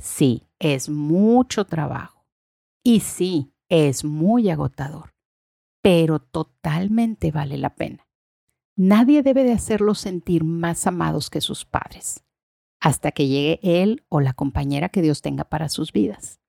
Sí, 0.00 0.48
es 0.58 0.88
mucho 0.88 1.66
trabajo. 1.66 2.26
Y 2.82 3.00
sí, 3.00 3.52
es 3.68 4.04
muy 4.04 4.50
agotador, 4.50 5.14
pero 5.82 6.18
totalmente 6.18 7.30
vale 7.30 7.58
la 7.58 7.74
pena. 7.74 8.06
Nadie 8.76 9.22
debe 9.22 9.44
de 9.44 9.52
hacerlos 9.52 9.98
sentir 9.98 10.42
más 10.42 10.86
amados 10.86 11.28
que 11.28 11.40
sus 11.40 11.64
padres, 11.64 12.24
hasta 12.80 13.12
que 13.12 13.28
llegue 13.28 13.60
él 13.62 14.04
o 14.08 14.20
la 14.20 14.32
compañera 14.32 14.88
que 14.88 15.02
Dios 15.02 15.20
tenga 15.20 15.44
para 15.44 15.68
sus 15.68 15.92
vidas. 15.92 16.40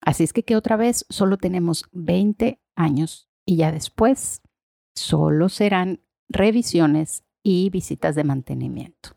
Así 0.00 0.24
es 0.24 0.32
que 0.32 0.44
que 0.44 0.56
otra 0.56 0.76
vez 0.76 1.04
solo 1.08 1.38
tenemos 1.38 1.86
20 1.92 2.60
años 2.76 3.28
y 3.44 3.56
ya 3.56 3.72
después 3.72 4.42
solo 4.94 5.48
serán 5.48 6.00
revisiones 6.28 7.24
y 7.42 7.70
visitas 7.70 8.14
de 8.14 8.24
mantenimiento. 8.24 9.16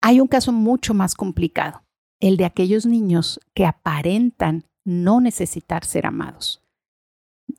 Hay 0.00 0.20
un 0.20 0.28
caso 0.28 0.52
mucho 0.52 0.94
más 0.94 1.14
complicado, 1.14 1.82
el 2.20 2.36
de 2.36 2.44
aquellos 2.44 2.86
niños 2.86 3.40
que 3.54 3.66
aparentan 3.66 4.64
no 4.84 5.20
necesitar 5.20 5.84
ser 5.84 6.06
amados. 6.06 6.62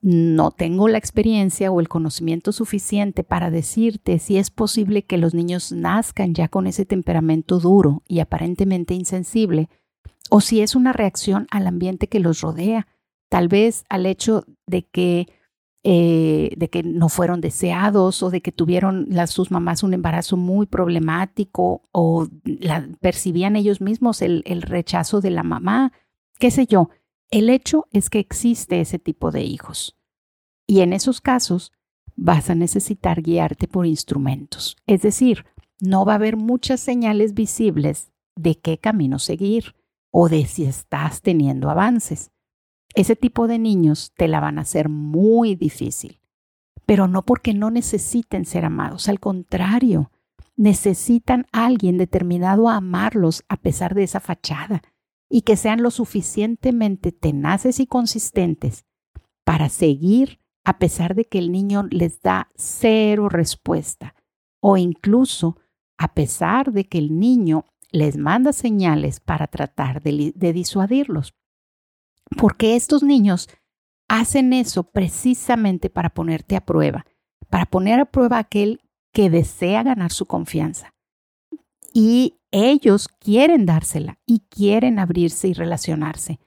No 0.01 0.51
tengo 0.51 0.87
la 0.87 0.97
experiencia 0.97 1.71
o 1.71 1.79
el 1.79 1.89
conocimiento 1.89 2.51
suficiente 2.51 3.23
para 3.23 3.51
decirte 3.51 4.19
si 4.19 4.37
es 4.37 4.49
posible 4.49 5.03
que 5.03 5.17
los 5.17 5.33
niños 5.33 5.71
nazcan 5.71 6.33
ya 6.33 6.47
con 6.47 6.65
ese 6.65 6.85
temperamento 6.85 7.59
duro 7.59 8.01
y 8.07 8.19
aparentemente 8.19 8.93
insensible, 8.93 9.69
o 10.29 10.41
si 10.41 10.61
es 10.61 10.75
una 10.75 10.93
reacción 10.93 11.45
al 11.51 11.67
ambiente 11.67 12.07
que 12.07 12.19
los 12.19 12.41
rodea, 12.41 12.87
tal 13.29 13.47
vez 13.49 13.85
al 13.89 14.05
hecho 14.05 14.45
de 14.65 14.87
que 14.87 15.27
eh, 15.83 16.51
de 16.57 16.69
que 16.69 16.83
no 16.83 17.09
fueron 17.09 17.41
deseados 17.41 18.21
o 18.21 18.29
de 18.29 18.41
que 18.41 18.51
tuvieron 18.51 19.07
sus 19.27 19.49
mamás 19.49 19.81
un 19.81 19.93
embarazo 19.93 20.37
muy 20.37 20.67
problemático 20.67 21.89
o 21.91 22.27
percibían 22.99 23.55
ellos 23.55 23.81
mismos 23.81 24.21
el, 24.21 24.43
el 24.45 24.61
rechazo 24.61 25.21
de 25.21 25.31
la 25.31 25.43
mamá, 25.43 25.91
qué 26.37 26.51
sé 26.51 26.67
yo. 26.67 26.89
El 27.31 27.49
hecho 27.49 27.87
es 27.91 28.09
que 28.09 28.19
existe 28.19 28.81
ese 28.81 28.99
tipo 28.99 29.31
de 29.31 29.41
hijos. 29.41 29.97
Y 30.67 30.81
en 30.81 30.93
esos 30.93 31.19
casos 31.19 31.71
vas 32.15 32.49
a 32.49 32.55
necesitar 32.55 33.21
guiarte 33.21 33.67
por 33.67 33.85
instrumentos. 33.85 34.77
Es 34.85 35.01
decir, 35.01 35.45
no 35.79 36.05
va 36.05 36.13
a 36.13 36.15
haber 36.15 36.37
muchas 36.37 36.79
señales 36.79 37.33
visibles 37.33 38.11
de 38.35 38.55
qué 38.55 38.77
camino 38.77 39.17
seguir 39.17 39.75
o 40.11 40.29
de 40.29 40.45
si 40.45 40.65
estás 40.65 41.21
teniendo 41.21 41.69
avances. 41.69 42.31
Ese 42.95 43.15
tipo 43.15 43.47
de 43.47 43.59
niños 43.59 44.13
te 44.17 44.27
la 44.27 44.39
van 44.39 44.57
a 44.57 44.61
hacer 44.61 44.89
muy 44.89 45.55
difícil, 45.55 46.19
pero 46.85 47.07
no 47.07 47.23
porque 47.23 47.53
no 47.53 47.71
necesiten 47.71 48.45
ser 48.45 48.65
amados, 48.65 49.07
al 49.07 49.19
contrario, 49.19 50.11
necesitan 50.57 51.47
a 51.51 51.65
alguien 51.65 51.97
determinado 51.97 52.69
a 52.69 52.75
amarlos 52.75 53.43
a 53.47 53.57
pesar 53.57 53.95
de 53.95 54.03
esa 54.03 54.19
fachada 54.19 54.81
y 55.29 55.41
que 55.41 55.55
sean 55.55 55.81
lo 55.81 55.91
suficientemente 55.91 57.11
tenaces 57.11 57.79
y 57.79 57.87
consistentes 57.87 58.85
para 59.45 59.69
seguir 59.69 60.39
a 60.63 60.77
pesar 60.77 61.15
de 61.15 61.25
que 61.25 61.39
el 61.39 61.51
niño 61.51 61.87
les 61.89 62.21
da 62.21 62.51
cero 62.55 63.29
respuesta 63.29 64.13
o 64.59 64.77
incluso 64.77 65.57
a 65.97 66.13
pesar 66.13 66.71
de 66.73 66.87
que 66.87 66.97
el 66.97 67.17
niño 67.17 67.65
les 67.91 68.17
manda 68.17 68.53
señales 68.53 69.19
para 69.19 69.47
tratar 69.47 70.01
de, 70.01 70.33
de 70.35 70.53
disuadirlos. 70.53 71.33
Porque 72.37 72.75
estos 72.75 73.03
niños 73.03 73.49
hacen 74.07 74.53
eso 74.53 74.83
precisamente 74.83 75.89
para 75.89 76.09
ponerte 76.09 76.55
a 76.55 76.65
prueba, 76.65 77.05
para 77.49 77.65
poner 77.65 77.99
a 77.99 78.05
prueba 78.05 78.37
a 78.37 78.41
aquel 78.41 78.81
que 79.13 79.29
desea 79.29 79.83
ganar 79.83 80.11
su 80.11 80.25
confianza. 80.25 80.93
Y 81.93 82.39
ellos 82.51 83.07
quieren 83.07 83.65
dársela 83.65 84.19
y 84.25 84.39
quieren 84.49 84.99
abrirse 84.99 85.47
y 85.47 85.53
relacionarse, 85.53 86.39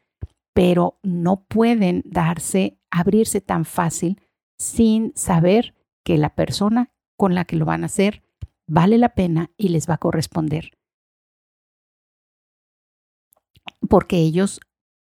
pero 0.55 0.99
no 1.03 1.45
pueden 1.45 2.03
darse, 2.05 2.79
abrirse 2.91 3.41
tan 3.41 3.65
fácil 3.65 4.21
sin 4.59 5.13
saber 5.17 5.75
que 6.05 6.19
la 6.19 6.35
persona 6.35 6.93
con 7.17 7.35
la 7.35 7.45
que 7.45 7.57
lo 7.57 7.65
van 7.65 7.83
a 7.83 7.87
hacer 7.87 8.23
vale 8.67 8.99
la 8.99 9.15
pena 9.15 9.51
y 9.57 9.69
les 9.69 9.89
va 9.89 9.95
a 9.95 9.99
corresponder. 9.99 10.73
Porque 13.89 14.17
ellos 14.17 14.61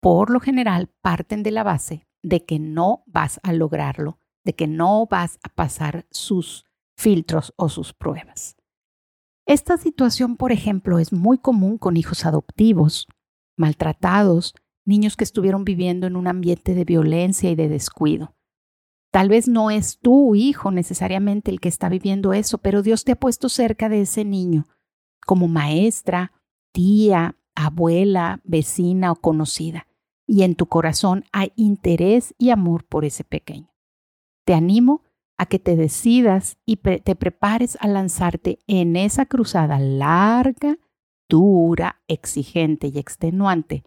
por 0.01 0.31
lo 0.31 0.39
general 0.39 0.89
parten 1.01 1.43
de 1.43 1.51
la 1.51 1.63
base 1.63 2.07
de 2.23 2.43
que 2.43 2.59
no 2.59 3.03
vas 3.05 3.39
a 3.43 3.53
lograrlo, 3.53 4.19
de 4.43 4.53
que 4.53 4.67
no 4.67 5.05
vas 5.05 5.39
a 5.43 5.49
pasar 5.49 6.07
sus 6.09 6.65
filtros 6.97 7.53
o 7.55 7.69
sus 7.69 7.93
pruebas. 7.93 8.57
Esta 9.45 9.77
situación, 9.77 10.37
por 10.37 10.51
ejemplo, 10.51 10.99
es 10.99 11.13
muy 11.13 11.37
común 11.37 11.77
con 11.77 11.97
hijos 11.97 12.25
adoptivos, 12.25 13.07
maltratados, 13.57 14.55
niños 14.85 15.15
que 15.15 15.23
estuvieron 15.23 15.63
viviendo 15.63 16.07
en 16.07 16.15
un 16.15 16.27
ambiente 16.27 16.73
de 16.73 16.83
violencia 16.83 17.51
y 17.51 17.55
de 17.55 17.69
descuido. 17.69 18.35
Tal 19.11 19.29
vez 19.29 19.47
no 19.47 19.69
es 19.69 19.99
tu 19.99 20.35
hijo 20.35 20.71
necesariamente 20.71 21.51
el 21.51 21.59
que 21.59 21.69
está 21.69 21.89
viviendo 21.89 22.33
eso, 22.33 22.57
pero 22.59 22.81
Dios 22.81 23.03
te 23.03 23.11
ha 23.11 23.19
puesto 23.19 23.49
cerca 23.49 23.89
de 23.89 24.01
ese 24.01 24.25
niño, 24.25 24.67
como 25.25 25.47
maestra, 25.47 26.31
tía, 26.71 27.35
abuela, 27.55 28.39
vecina 28.43 29.11
o 29.11 29.15
conocida 29.15 29.87
y 30.27 30.43
en 30.43 30.55
tu 30.55 30.67
corazón 30.67 31.25
hay 31.31 31.51
interés 31.55 32.33
y 32.37 32.49
amor 32.49 32.85
por 32.85 33.05
ese 33.05 33.23
pequeño. 33.23 33.73
Te 34.45 34.53
animo 34.53 35.03
a 35.37 35.45
que 35.45 35.59
te 35.59 35.75
decidas 35.75 36.57
y 36.65 36.77
te 36.77 37.15
prepares 37.15 37.77
a 37.81 37.87
lanzarte 37.87 38.59
en 38.67 38.95
esa 38.95 39.25
cruzada 39.25 39.79
larga, 39.79 40.77
dura, 41.27 42.01
exigente 42.07 42.87
y 42.87 42.99
extenuante 42.99 43.83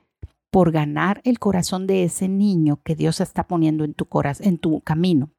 por 0.50 0.70
ganar 0.70 1.20
el 1.24 1.38
corazón 1.38 1.86
de 1.86 2.04
ese 2.04 2.28
niño 2.28 2.80
que 2.84 2.94
Dios 2.94 3.20
está 3.20 3.48
poniendo 3.48 3.84
en 3.84 3.94
tu, 3.94 4.08
en 4.40 4.58
tu 4.58 4.80
camino. 4.82 5.32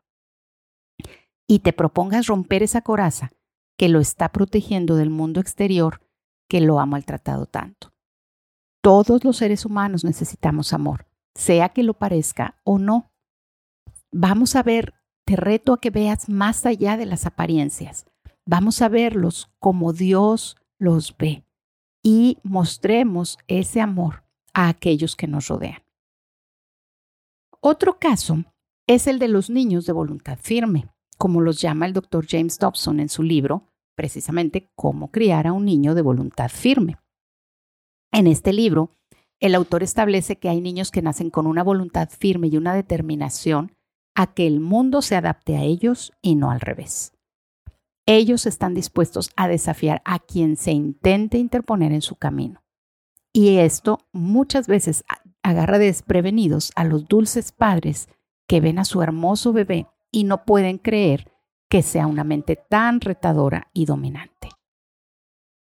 Y 1.47 1.59
te 1.59 1.73
propongas 1.73 2.27
romper 2.27 2.63
esa 2.63 2.81
coraza 2.81 3.31
que 3.77 3.89
lo 3.89 3.99
está 3.99 4.31
protegiendo 4.31 4.95
del 4.95 5.09
mundo 5.09 5.39
exterior 5.39 6.01
que 6.49 6.61
lo 6.61 6.79
ha 6.79 6.85
maltratado 6.85 7.45
tanto. 7.45 7.94
Todos 8.85 9.23
los 9.23 9.37
seres 9.37 9.65
humanos 9.65 10.03
necesitamos 10.03 10.71
amor, 10.71 11.07
sea 11.33 11.69
que 11.69 11.81
lo 11.81 11.95
parezca 11.95 12.61
o 12.63 12.77
no. 12.77 13.11
Vamos 14.11 14.55
a 14.55 14.61
ver, 14.61 14.93
te 15.25 15.35
reto 15.35 15.73
a 15.73 15.81
que 15.81 15.89
veas 15.89 16.29
más 16.29 16.67
allá 16.67 16.95
de 16.95 17.07
las 17.07 17.25
apariencias. 17.25 18.05
Vamos 18.45 18.83
a 18.83 18.87
verlos 18.87 19.49
como 19.57 19.91
Dios 19.91 20.55
los 20.77 21.17
ve 21.17 21.43
y 22.03 22.37
mostremos 22.43 23.39
ese 23.47 23.81
amor 23.81 24.23
a 24.53 24.67
aquellos 24.69 25.15
que 25.15 25.25
nos 25.25 25.47
rodean. 25.47 25.81
Otro 27.61 27.97
caso 27.97 28.43
es 28.85 29.07
el 29.07 29.17
de 29.17 29.29
los 29.29 29.49
niños 29.49 29.87
de 29.87 29.93
voluntad 29.93 30.37
firme, 30.39 30.93
como 31.17 31.41
los 31.41 31.59
llama 31.59 31.87
el 31.87 31.93
doctor 31.93 32.27
James 32.29 32.59
Dobson 32.59 32.99
en 32.99 33.09
su 33.09 33.23
libro, 33.23 33.63
precisamente 33.95 34.69
Cómo 34.75 35.09
criar 35.09 35.47
a 35.47 35.53
un 35.53 35.65
niño 35.65 35.95
de 35.95 36.03
voluntad 36.03 36.49
firme. 36.49 36.99
En 38.15 38.27
este 38.27 38.53
libro, 38.53 38.91
El 39.41 39.55
autor 39.55 39.83
establece 39.83 40.37
que 40.37 40.47
hay 40.47 40.61
niños 40.61 40.89
que 40.89 41.01
nacen 41.01 41.29
con 41.29 41.47
una 41.47 41.65
voluntad 41.65 42.07
firme 42.09 42.47
y 42.47 42.55
una 42.55 42.73
determinación 42.73 43.75
a 44.15 44.33
que 44.33 44.47
el 44.47 44.61
mundo 44.61 45.01
se 45.01 45.17
adapte 45.17 45.57
a 45.57 45.63
ellos 45.63 46.13
y 46.21 46.35
no 46.35 46.49
al 46.49 46.61
revés. 46.61 47.11
Ellos 48.05 48.45
están 48.45 48.73
dispuestos 48.73 49.31
a 49.35 49.49
desafiar 49.49 50.01
a 50.05 50.19
quien 50.19 50.55
se 50.55 50.71
intente 50.71 51.37
interponer 51.37 51.91
en 51.91 52.01
su 52.01 52.15
camino. 52.15 52.63
Y 53.33 53.57
esto 53.57 53.99
muchas 54.13 54.67
veces 54.67 55.03
agarra 55.43 55.77
desprevenidos 55.77 56.71
a 56.77 56.85
los 56.85 57.09
dulces 57.09 57.51
padres 57.51 58.07
que 58.47 58.61
ven 58.61 58.79
a 58.79 58.85
su 58.85 59.01
hermoso 59.01 59.51
bebé 59.51 59.87
y 60.09 60.23
no 60.23 60.45
pueden 60.45 60.77
creer 60.77 61.29
que 61.69 61.81
sea 61.81 62.07
una 62.07 62.23
mente 62.23 62.55
tan 62.55 63.01
retadora 63.01 63.67
y 63.73 63.85
dominante. 63.85 64.51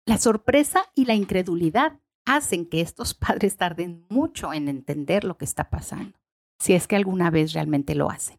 La 0.05 0.19
sorpresa 0.19 0.83
y 0.95 1.07
la 1.07 1.15
incredulidad 1.15 1.99
hacen 2.27 2.67
que 2.67 2.81
estos 2.83 3.15
padres 3.15 3.57
tarden 3.57 4.05
mucho 4.11 4.53
en 4.53 4.69
entender 4.69 5.25
lo 5.25 5.39
que 5.39 5.47
está 5.47 5.71
pasando, 5.71 6.19
si 6.59 6.75
es 6.75 6.87
que 6.87 6.97
alguna 6.97 7.31
vez 7.31 7.55
realmente 7.55 7.95
lo 7.95 8.11
hacen. 8.11 8.39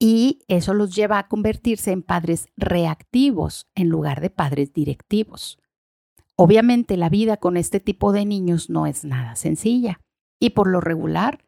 Y 0.00 0.40
eso 0.46 0.74
los 0.74 0.94
lleva 0.94 1.18
a 1.18 1.28
convertirse 1.28 1.90
en 1.90 2.02
padres 2.02 2.46
reactivos 2.56 3.68
en 3.74 3.88
lugar 3.88 4.20
de 4.20 4.30
padres 4.30 4.72
directivos. 4.72 5.58
Obviamente 6.36 6.96
la 6.96 7.08
vida 7.08 7.36
con 7.36 7.56
este 7.56 7.80
tipo 7.80 8.12
de 8.12 8.24
niños 8.24 8.70
no 8.70 8.86
es 8.86 9.04
nada 9.04 9.34
sencilla 9.34 10.00
y 10.38 10.50
por 10.50 10.68
lo 10.68 10.80
regular 10.80 11.44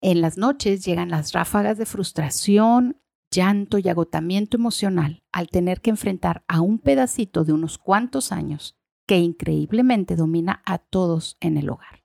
en 0.00 0.20
las 0.20 0.36
noches 0.36 0.84
llegan 0.84 1.08
las 1.08 1.32
ráfagas 1.32 1.78
de 1.78 1.86
frustración, 1.86 3.00
llanto 3.30 3.78
y 3.78 3.88
agotamiento 3.88 4.56
emocional 4.56 5.22
al 5.30 5.48
tener 5.48 5.80
que 5.80 5.90
enfrentar 5.90 6.44
a 6.48 6.60
un 6.60 6.80
pedacito 6.80 7.44
de 7.44 7.52
unos 7.52 7.78
cuantos 7.78 8.32
años 8.32 8.76
que 9.06 9.18
increíblemente 9.18 10.16
domina 10.16 10.62
a 10.64 10.78
todos 10.78 11.36
en 11.40 11.56
el 11.56 11.68
hogar. 11.70 12.04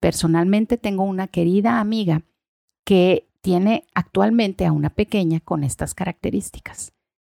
Personalmente 0.00 0.78
tengo 0.78 1.04
una 1.04 1.28
querida 1.28 1.80
amiga 1.80 2.22
que 2.84 3.28
tiene 3.40 3.86
actualmente 3.94 4.66
a 4.66 4.72
una 4.72 4.90
pequeña 4.90 5.40
con 5.40 5.64
estas 5.64 5.94
características. 5.94 6.92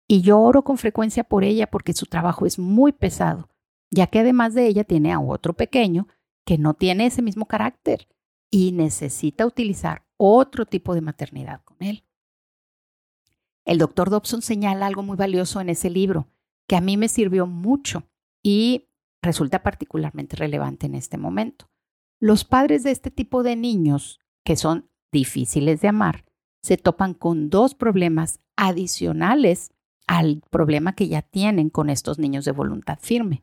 Y 0.09 0.21
yo 0.21 0.41
oro 0.41 0.63
con 0.63 0.79
frecuencia 0.79 1.25
por 1.25 1.43
ella 1.43 1.69
porque 1.69 1.93
su 1.93 2.07
trabajo 2.07 2.47
es 2.47 2.59
muy 2.59 2.93
pesado, 2.93 3.49
ya 3.91 4.07
que 4.07 4.21
además 4.21 4.55
de 4.55 4.67
ella 4.67 4.85
tiene 4.85 5.13
a 5.13 5.21
otro 5.21 5.55
pequeño 5.55 6.07
que 6.45 6.59
no 6.59 6.75
tiene 6.75 7.07
ese 7.07 7.23
mismo 7.23 7.47
carácter 7.47 8.09
y 8.51 8.71
necesita 8.73 9.47
utilizar 9.47 10.05
otro 10.17 10.65
tipo 10.65 10.95
de 10.95 11.01
maternidad 11.01 11.63
con 11.65 11.77
él. 11.81 12.05
El 13.65 13.79
doctor 13.79 14.11
Dobson 14.11 14.43
señala 14.43 14.87
algo 14.87 15.03
muy 15.03 15.17
valioso 15.17 15.61
en 15.61 15.71
ese 15.71 15.91
libro 15.91 16.29
que 16.69 16.77
a 16.77 16.81
mí 16.81 16.97
me 16.97 17.09
sirvió 17.09 17.47
mucho 17.47 18.05
y 18.47 18.87
resulta 19.23 19.65
particularmente 19.65 20.37
relevante 20.37 20.87
en 20.87 20.95
este 20.95 21.19
momento. 21.19 21.69
Los 22.21 22.45
padres 22.45 22.85
de 22.85 22.93
este 22.93 23.11
tipo 23.11 23.43
de 23.43 23.57
niños, 23.57 24.21
que 24.45 24.55
son 24.55 24.89
difíciles 25.11 25.81
de 25.81 25.89
amar, 25.89 26.25
se 26.63 26.77
topan 26.77 27.13
con 27.13 27.51
dos 27.51 27.75
problemas 27.75 28.39
adicionales 28.55 29.73
al 30.07 30.43
problema 30.49 30.95
que 30.95 31.09
ya 31.09 31.23
tienen 31.23 31.71
con 31.71 31.91
estos 31.91 32.21
niños 32.21 32.45
de 32.45 32.53
voluntad 32.53 33.01
firme. 33.01 33.43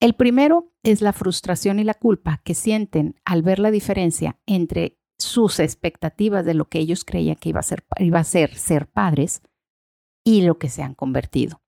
El 0.00 0.14
primero 0.14 0.72
es 0.82 1.02
la 1.02 1.12
frustración 1.12 1.78
y 1.78 1.84
la 1.84 1.92
culpa 1.92 2.40
que 2.42 2.54
sienten 2.54 3.20
al 3.26 3.42
ver 3.42 3.58
la 3.58 3.70
diferencia 3.70 4.40
entre 4.46 4.98
sus 5.18 5.60
expectativas 5.60 6.46
de 6.46 6.54
lo 6.54 6.70
que 6.70 6.78
ellos 6.78 7.04
creían 7.04 7.36
que 7.36 7.50
iba 7.50 7.60
a 7.60 7.64
ser, 7.64 7.84
iba 7.98 8.20
a 8.20 8.24
ser 8.24 8.54
ser 8.54 8.86
padres 8.86 9.42
y 10.24 10.40
lo 10.40 10.58
que 10.58 10.70
se 10.70 10.82
han 10.82 10.94
convertido. 10.94 11.60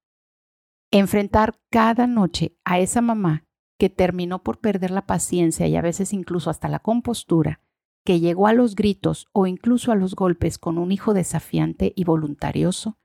Enfrentar 0.95 1.59
cada 1.71 2.07
noche 2.07 2.55
a 2.65 2.79
esa 2.79 3.01
mamá 3.01 3.47
que 3.79 3.89
terminó 3.89 4.43
por 4.43 4.61
perder 4.61 4.91
la 4.91 5.07
paciencia 5.07 5.67
y 5.67 5.75
a 5.75 5.81
veces 5.81 6.13
incluso 6.13 6.51
hasta 6.51 6.69
la 6.69 6.81
compostura, 6.81 7.61
que 8.05 8.21
llegó 8.21 8.47
a 8.47 8.53
los 8.53 8.75
gritos 8.75 9.27
o 9.33 9.47
incluso 9.47 9.91
a 9.91 9.95
los 9.95 10.15
golpes 10.15 10.59
con 10.59 10.77
un 10.77 10.93
hijo 10.93 11.15
desafiante 11.15 11.95
y 11.97 12.05
voluntarioso, 12.05 12.99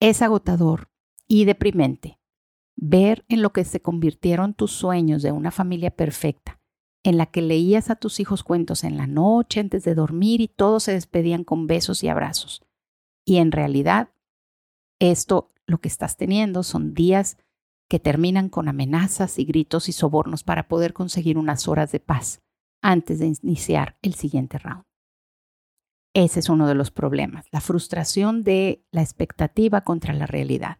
es 0.00 0.22
agotador 0.22 0.90
y 1.28 1.44
deprimente 1.44 2.18
ver 2.74 3.24
en 3.28 3.40
lo 3.40 3.52
que 3.52 3.64
se 3.64 3.80
convirtieron 3.80 4.54
tus 4.54 4.72
sueños 4.72 5.22
de 5.22 5.30
una 5.30 5.52
familia 5.52 5.92
perfecta 5.92 6.60
en 7.04 7.16
la 7.16 7.26
que 7.26 7.42
leías 7.42 7.90
a 7.90 7.96
tus 7.96 8.18
hijos 8.18 8.42
cuentos 8.42 8.82
en 8.82 8.96
la 8.96 9.06
noche 9.06 9.60
antes 9.60 9.84
de 9.84 9.94
dormir 9.94 10.40
y 10.40 10.48
todos 10.48 10.82
se 10.82 10.92
despedían 10.92 11.44
con 11.44 11.68
besos 11.68 12.02
y 12.02 12.08
abrazos. 12.08 12.62
Y 13.24 13.36
en 13.36 13.52
realidad, 13.52 14.10
esto 14.98 15.48
lo 15.70 15.78
que 15.78 15.88
estás 15.88 16.16
teniendo 16.16 16.62
son 16.62 16.94
días 16.94 17.38
que 17.88 17.98
terminan 17.98 18.48
con 18.48 18.68
amenazas 18.68 19.38
y 19.38 19.44
gritos 19.44 19.88
y 19.88 19.92
sobornos 19.92 20.44
para 20.44 20.68
poder 20.68 20.92
conseguir 20.92 21.38
unas 21.38 21.66
horas 21.68 21.90
de 21.92 22.00
paz 22.00 22.42
antes 22.82 23.18
de 23.18 23.32
iniciar 23.42 23.96
el 24.02 24.14
siguiente 24.14 24.58
round. 24.58 24.84
Ese 26.14 26.40
es 26.40 26.48
uno 26.48 26.66
de 26.66 26.74
los 26.74 26.90
problemas, 26.90 27.46
la 27.52 27.60
frustración 27.60 28.42
de 28.42 28.84
la 28.90 29.02
expectativa 29.02 29.82
contra 29.82 30.12
la 30.12 30.26
realidad. 30.26 30.78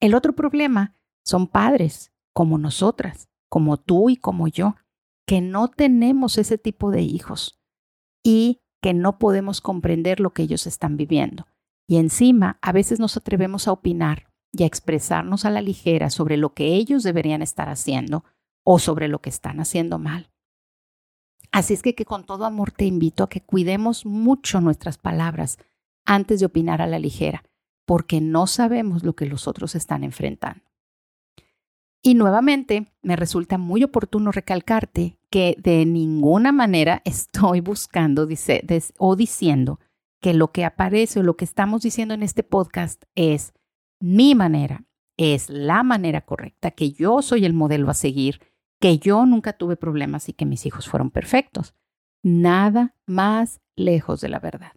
El 0.00 0.14
otro 0.14 0.34
problema 0.34 0.94
son 1.24 1.46
padres 1.46 2.12
como 2.34 2.58
nosotras, 2.58 3.28
como 3.48 3.78
tú 3.78 4.10
y 4.10 4.16
como 4.16 4.48
yo, 4.48 4.76
que 5.26 5.40
no 5.40 5.68
tenemos 5.68 6.36
ese 6.38 6.58
tipo 6.58 6.90
de 6.90 7.02
hijos 7.02 7.60
y 8.22 8.60
que 8.82 8.94
no 8.94 9.18
podemos 9.18 9.60
comprender 9.60 10.20
lo 10.20 10.32
que 10.32 10.42
ellos 10.42 10.66
están 10.66 10.96
viviendo. 10.96 11.46
Y 11.92 11.98
encima, 11.98 12.58
a 12.62 12.72
veces 12.72 13.00
nos 13.00 13.18
atrevemos 13.18 13.68
a 13.68 13.72
opinar 13.72 14.26
y 14.50 14.62
a 14.62 14.66
expresarnos 14.66 15.44
a 15.44 15.50
la 15.50 15.60
ligera 15.60 16.08
sobre 16.08 16.38
lo 16.38 16.54
que 16.54 16.68
ellos 16.68 17.02
deberían 17.02 17.42
estar 17.42 17.68
haciendo 17.68 18.24
o 18.64 18.78
sobre 18.78 19.08
lo 19.08 19.20
que 19.20 19.28
están 19.28 19.60
haciendo 19.60 19.98
mal. 19.98 20.30
Así 21.50 21.74
es 21.74 21.82
que, 21.82 21.94
con 22.06 22.24
todo 22.24 22.46
amor 22.46 22.70
te 22.70 22.86
invito 22.86 23.24
a 23.24 23.28
que 23.28 23.42
cuidemos 23.42 24.06
mucho 24.06 24.62
nuestras 24.62 24.96
palabras 24.96 25.58
antes 26.06 26.40
de 26.40 26.46
opinar 26.46 26.80
a 26.80 26.86
la 26.86 26.98
ligera, 26.98 27.44
porque 27.84 28.22
no 28.22 28.46
sabemos 28.46 29.04
lo 29.04 29.14
que 29.14 29.26
los 29.26 29.46
otros 29.46 29.74
están 29.74 30.02
enfrentando. 30.02 30.64
Y 32.00 32.14
nuevamente 32.14 32.90
me 33.02 33.16
resulta 33.16 33.58
muy 33.58 33.84
oportuno 33.84 34.32
recalcarte 34.32 35.18
que 35.28 35.56
de 35.58 35.84
ninguna 35.84 36.52
manera 36.52 37.02
estoy 37.04 37.60
buscando 37.60 38.24
dice, 38.24 38.64
o 38.96 39.14
diciendo 39.14 39.78
que 40.22 40.32
lo 40.32 40.52
que 40.52 40.64
aparece 40.64 41.20
o 41.20 41.22
lo 41.22 41.36
que 41.36 41.44
estamos 41.44 41.82
diciendo 41.82 42.14
en 42.14 42.22
este 42.22 42.42
podcast 42.42 43.04
es 43.14 43.52
mi 44.00 44.34
manera, 44.34 44.86
es 45.18 45.50
la 45.50 45.82
manera 45.82 46.22
correcta, 46.22 46.70
que 46.70 46.92
yo 46.92 47.20
soy 47.20 47.44
el 47.44 47.52
modelo 47.52 47.90
a 47.90 47.94
seguir, 47.94 48.40
que 48.80 48.98
yo 48.98 49.26
nunca 49.26 49.52
tuve 49.52 49.76
problemas 49.76 50.28
y 50.28 50.32
que 50.32 50.46
mis 50.46 50.64
hijos 50.64 50.88
fueron 50.88 51.10
perfectos. 51.10 51.74
Nada 52.22 52.94
más 53.06 53.60
lejos 53.76 54.20
de 54.20 54.28
la 54.28 54.38
verdad. 54.38 54.72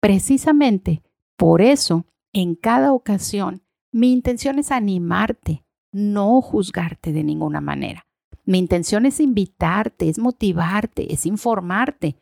Precisamente 0.00 1.02
por 1.36 1.60
eso, 1.60 2.06
en 2.32 2.54
cada 2.54 2.92
ocasión, 2.92 3.62
mi 3.92 4.12
intención 4.12 4.58
es 4.58 4.72
animarte 4.72 5.64
no 5.92 6.40
juzgarte 6.40 7.12
de 7.12 7.22
ninguna 7.22 7.60
manera. 7.60 8.06
Mi 8.44 8.58
intención 8.58 9.06
es 9.06 9.20
invitarte, 9.20 10.08
es 10.08 10.18
motivarte, 10.18 11.12
es 11.12 11.26
informarte. 11.26 12.16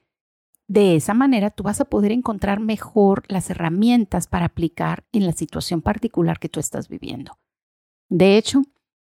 De 0.70 0.94
esa 0.94 1.14
manera 1.14 1.50
tú 1.50 1.64
vas 1.64 1.80
a 1.80 1.84
poder 1.84 2.12
encontrar 2.12 2.60
mejor 2.60 3.24
las 3.26 3.50
herramientas 3.50 4.28
para 4.28 4.46
aplicar 4.46 5.04
en 5.10 5.26
la 5.26 5.32
situación 5.32 5.82
particular 5.82 6.38
que 6.38 6.48
tú 6.48 6.60
estás 6.60 6.88
viviendo. 6.88 7.38
De 8.08 8.36
hecho, 8.36 8.62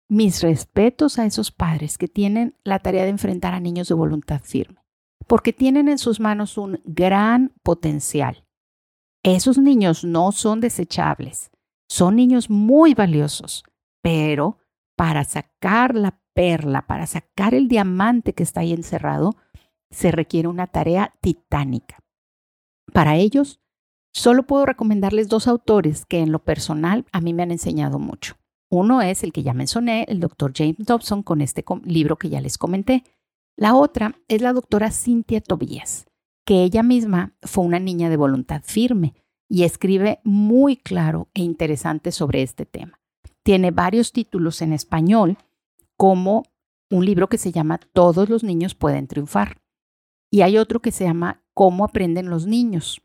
mis 0.09 0.43
respetos 0.43 1.19
a 1.19 1.25
esos 1.25 1.51
padres 1.51 1.97
que 1.97 2.09
tienen 2.09 2.55
la 2.65 2.81
tarea 2.81 3.05
de 3.05 3.11
enfrentar 3.11 3.55
a 3.55 3.61
niños 3.61 3.89
de 3.89 3.95
voluntad 3.95 4.43
firme, 4.43 4.85
porque 5.27 5.55
tienen 5.55 5.89
en 5.89 5.97
sus 5.97 6.21
manos 6.21 6.59
un 6.59 6.83
gran 6.85 7.55
potencial. 7.63 8.45
Esos 9.23 9.57
niños 9.57 10.05
no 10.05 10.33
son 10.33 10.61
desechables, 10.61 11.51
son 11.89 12.17
niños 12.17 12.51
muy 12.51 12.93
valiosos 12.93 13.65
pero 14.05 14.59
para 14.97 15.25
sacar 15.25 15.95
la 15.95 16.21
perla, 16.35 16.87
para 16.87 17.07
sacar 17.07 17.55
el 17.55 17.69
diamante 17.69 18.35
que 18.35 18.43
está 18.43 18.61
ahí 18.61 18.75
encerrado, 18.75 19.35
se 19.95 20.11
requiere 20.11 20.49
una 20.49 20.67
tarea 20.67 21.15
titánica. 21.21 21.99
Para 22.93 23.17
ellos, 23.17 23.61
solo 24.13 24.45
puedo 24.45 24.67
recomendarles 24.67 25.29
dos 25.29 25.49
autores 25.49 26.05
que 26.07 26.21
en 26.21 26.33
lo 26.33 26.41
personal 26.41 27.07
a 27.13 27.21
mí 27.21 27.33
me 27.33 27.43
han 27.43 27.51
enseñado 27.51 27.99
mucho. 27.99 28.37
Uno 28.71 29.03
es 29.03 29.23
el 29.23 29.33
que 29.33 29.43
ya 29.43 29.55
mencioné, 29.55 30.05
el 30.09 30.21
doctor 30.21 30.53
James 30.55 30.77
Dobson, 30.79 31.23
con 31.23 31.41
este 31.41 31.65
libro 31.85 32.17
que 32.17 32.29
ya 32.29 32.41
les 32.41 32.59
comenté. 32.59 33.05
La 33.57 33.75
otra 33.75 34.17
es 34.29 34.43
la 34.43 34.53
doctora 34.53 34.91
Cynthia 34.91 35.41
Tobías, 35.41 36.07
que 36.45 36.65
ella 36.65 36.83
misma 36.83 37.37
fue 37.43 37.65
una 37.65 37.79
niña 37.79 38.11
de 38.11 38.17
voluntad 38.17 38.63
firme 38.65 39.15
y 39.49 39.63
escribe 39.63 40.21
muy 40.25 40.77
claro 40.77 41.29
e 41.35 41.43
interesante 41.43 42.11
sobre 42.11 42.43
este 42.43 42.67
tema 42.67 43.01
tiene 43.45 43.71
varios 43.71 44.13
títulos 44.13 44.63
en 44.63 44.73
español, 44.73 45.37
como 45.97 46.45
un 46.91 47.05
libro 47.05 47.29
que 47.29 47.39
se 47.39 47.53
llama 47.53 47.79
Todos 47.93 48.29
los 48.29 48.43
niños 48.43 48.75
pueden 48.75 49.07
triunfar. 49.07 49.59
Y 50.35 50.43
hay 50.43 50.59
otro 50.59 50.83
que 50.83 50.91
se 50.91 51.05
llama 51.05 51.45
Cómo 51.55 51.85
aprenden 51.85 52.29
los 52.29 52.45
niños. 52.45 53.01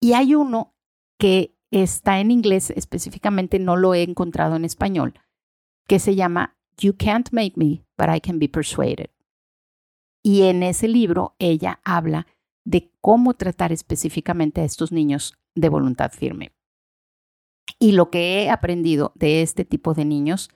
Y 0.00 0.14
hay 0.14 0.34
uno 0.34 0.74
que 1.16 1.56
está 1.70 2.18
en 2.18 2.32
inglés, 2.32 2.70
específicamente 2.70 3.60
no 3.60 3.76
lo 3.76 3.94
he 3.94 4.02
encontrado 4.02 4.56
en 4.56 4.64
español, 4.64 5.14
que 5.86 6.00
se 6.00 6.16
llama 6.16 6.58
You 6.76 6.96
Can't 6.98 7.28
Make 7.30 7.52
Me, 7.54 7.84
But 7.96 8.08
I 8.16 8.20
Can 8.20 8.40
Be 8.40 8.48
Persuaded. 8.48 9.10
Y 10.24 10.42
en 10.42 10.64
ese 10.64 10.88
libro 10.88 11.36
ella 11.38 11.80
habla 11.84 12.26
de 12.64 12.90
cómo 13.00 13.34
tratar 13.34 13.70
específicamente 13.70 14.60
a 14.60 14.64
estos 14.64 14.90
niños 14.90 15.38
de 15.54 15.68
voluntad 15.68 16.10
firme. 16.10 16.50
Y 17.78 17.92
lo 17.92 18.10
que 18.10 18.42
he 18.42 18.50
aprendido 18.50 19.12
de 19.14 19.42
este 19.42 19.64
tipo 19.64 19.94
de 19.94 20.04
niños 20.04 20.50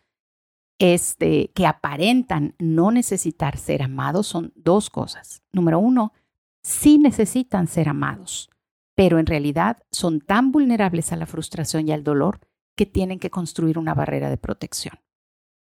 es 0.81 1.16
que 1.19 1.66
aparentan 1.66 2.55
no 2.59 2.90
necesitar 2.90 3.59
ser 3.59 3.83
amados 3.83 4.27
son 4.27 4.53
dos 4.57 4.88
cosas. 4.88 5.43
Número 5.53 5.79
uno, 5.79 6.14
sí 6.62 6.99
necesitan 6.99 7.69
ser 7.69 7.90
amados, 7.90 8.51
pero 8.97 9.19
en 9.19 9.27
realidad 9.27 9.83
son 9.93 10.21
tan 10.21 10.51
vulnerables 10.53 11.12
a 11.12 11.16
la 11.16 11.27
frustración 11.27 11.87
y 11.87 11.93
al 11.93 12.03
dolor 12.03 12.40
que 12.77 12.87
tienen 12.87 13.19
que 13.19 13.31
construir 13.31 13.79
una 13.79 13.93
barrera 13.93 14.31
de 14.31 14.38
protección. 14.38 14.99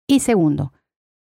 Y 0.07 0.19
segundo, 0.19 0.73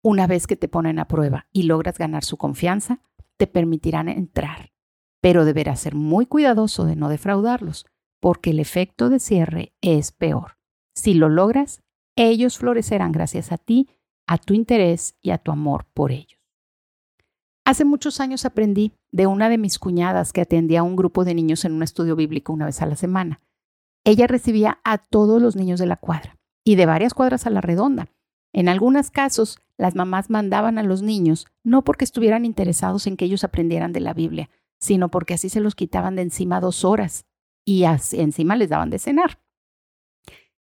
una 0.03 0.27
vez 0.27 0.45
que 0.45 0.55
te 0.55 0.67
ponen 0.67 0.99
a 0.99 1.07
prueba 1.07 1.47
y 1.51 1.63
logras 1.63 1.97
ganar 1.97 2.23
su 2.23 2.37
confianza, 2.37 3.01
te 3.37 3.47
permitirán 3.47 4.07
entrar, 4.07 4.71
pero 5.19 5.45
deberás 5.45 5.79
ser 5.79 5.95
muy 5.95 6.27
cuidadoso 6.27 6.85
de 6.85 6.95
no 6.95 7.09
defraudarlos, 7.09 7.87
porque 8.19 8.51
el 8.51 8.59
efecto 8.59 9.09
de 9.09 9.19
cierre 9.19 9.73
es 9.81 10.11
peor. 10.11 10.57
Si 10.93 11.15
lo 11.15 11.27
logras, 11.27 11.81
ellos 12.27 12.57
florecerán 12.57 13.11
gracias 13.11 13.51
a 13.51 13.57
ti, 13.57 13.89
a 14.27 14.37
tu 14.37 14.53
interés 14.53 15.15
y 15.21 15.31
a 15.31 15.37
tu 15.37 15.51
amor 15.51 15.85
por 15.93 16.11
ellos. 16.11 16.39
Hace 17.65 17.85
muchos 17.85 18.19
años 18.19 18.45
aprendí 18.45 18.93
de 19.11 19.27
una 19.27 19.47
de 19.47 19.57
mis 19.57 19.79
cuñadas 19.79 20.33
que 20.33 20.41
atendía 20.41 20.79
a 20.79 20.83
un 20.83 20.95
grupo 20.95 21.23
de 21.23 21.33
niños 21.33 21.65
en 21.65 21.73
un 21.73 21.83
estudio 21.83 22.15
bíblico 22.15 22.51
una 22.51 22.65
vez 22.65 22.81
a 22.81 22.85
la 22.85 22.95
semana. 22.95 23.41
Ella 24.03 24.27
recibía 24.27 24.79
a 24.83 24.97
todos 24.97 25.41
los 25.41 25.55
niños 25.55 25.79
de 25.79 25.85
la 25.85 25.97
cuadra 25.97 26.37
y 26.63 26.75
de 26.75 26.85
varias 26.85 27.13
cuadras 27.13 27.45
a 27.45 27.49
la 27.49 27.61
redonda. 27.61 28.09
En 28.53 28.69
algunos 28.69 29.11
casos, 29.11 29.59
las 29.77 29.95
mamás 29.95 30.29
mandaban 30.29 30.77
a 30.77 30.83
los 30.83 31.01
niños 31.01 31.45
no 31.63 31.83
porque 31.83 32.05
estuvieran 32.05 32.43
interesados 32.43 33.07
en 33.07 33.17
que 33.17 33.25
ellos 33.25 33.43
aprendieran 33.43 33.93
de 33.93 33.99
la 33.99 34.13
Biblia, 34.13 34.49
sino 34.79 35.09
porque 35.09 35.35
así 35.35 35.49
se 35.49 35.59
los 35.59 35.75
quitaban 35.75 36.15
de 36.15 36.23
encima 36.23 36.59
dos 36.59 36.83
horas 36.83 37.25
y 37.65 37.83
encima 37.83 38.55
les 38.55 38.69
daban 38.69 38.89
de 38.89 38.99
cenar. 38.99 39.39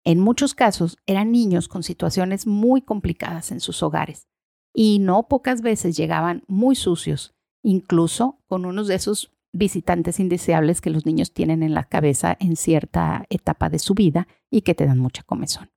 En 0.05 0.19
muchos 0.19 0.53
casos 0.53 0.97
eran 1.07 1.31
niños 1.31 1.67
con 1.67 1.81
situaciones 1.81 2.45
muy 2.45 2.81
complicadas 2.81 3.51
en 3.51 3.59
sus 3.59 3.81
hogares 3.81 4.27
y 4.71 4.99
no 4.99 5.27
pocas 5.27 5.61
veces 5.61 5.97
llegaban 5.97 6.43
muy 6.47 6.75
sucios, 6.75 7.33
incluso 7.63 8.37
con 8.45 8.65
unos 8.65 8.87
de 8.87 8.95
esos 8.95 9.31
visitantes 9.51 10.19
indeseables 10.19 10.79
que 10.79 10.91
los 10.91 11.07
niños 11.07 11.33
tienen 11.33 11.63
en 11.63 11.73
la 11.73 11.85
cabeza 11.85 12.37
en 12.39 12.55
cierta 12.55 13.25
etapa 13.29 13.69
de 13.69 13.79
su 13.79 13.95
vida 13.95 14.27
y 14.51 14.61
que 14.61 14.75
te 14.75 14.85
dan 14.85 14.99
mucha 14.99 15.23
comezón. 15.23 15.71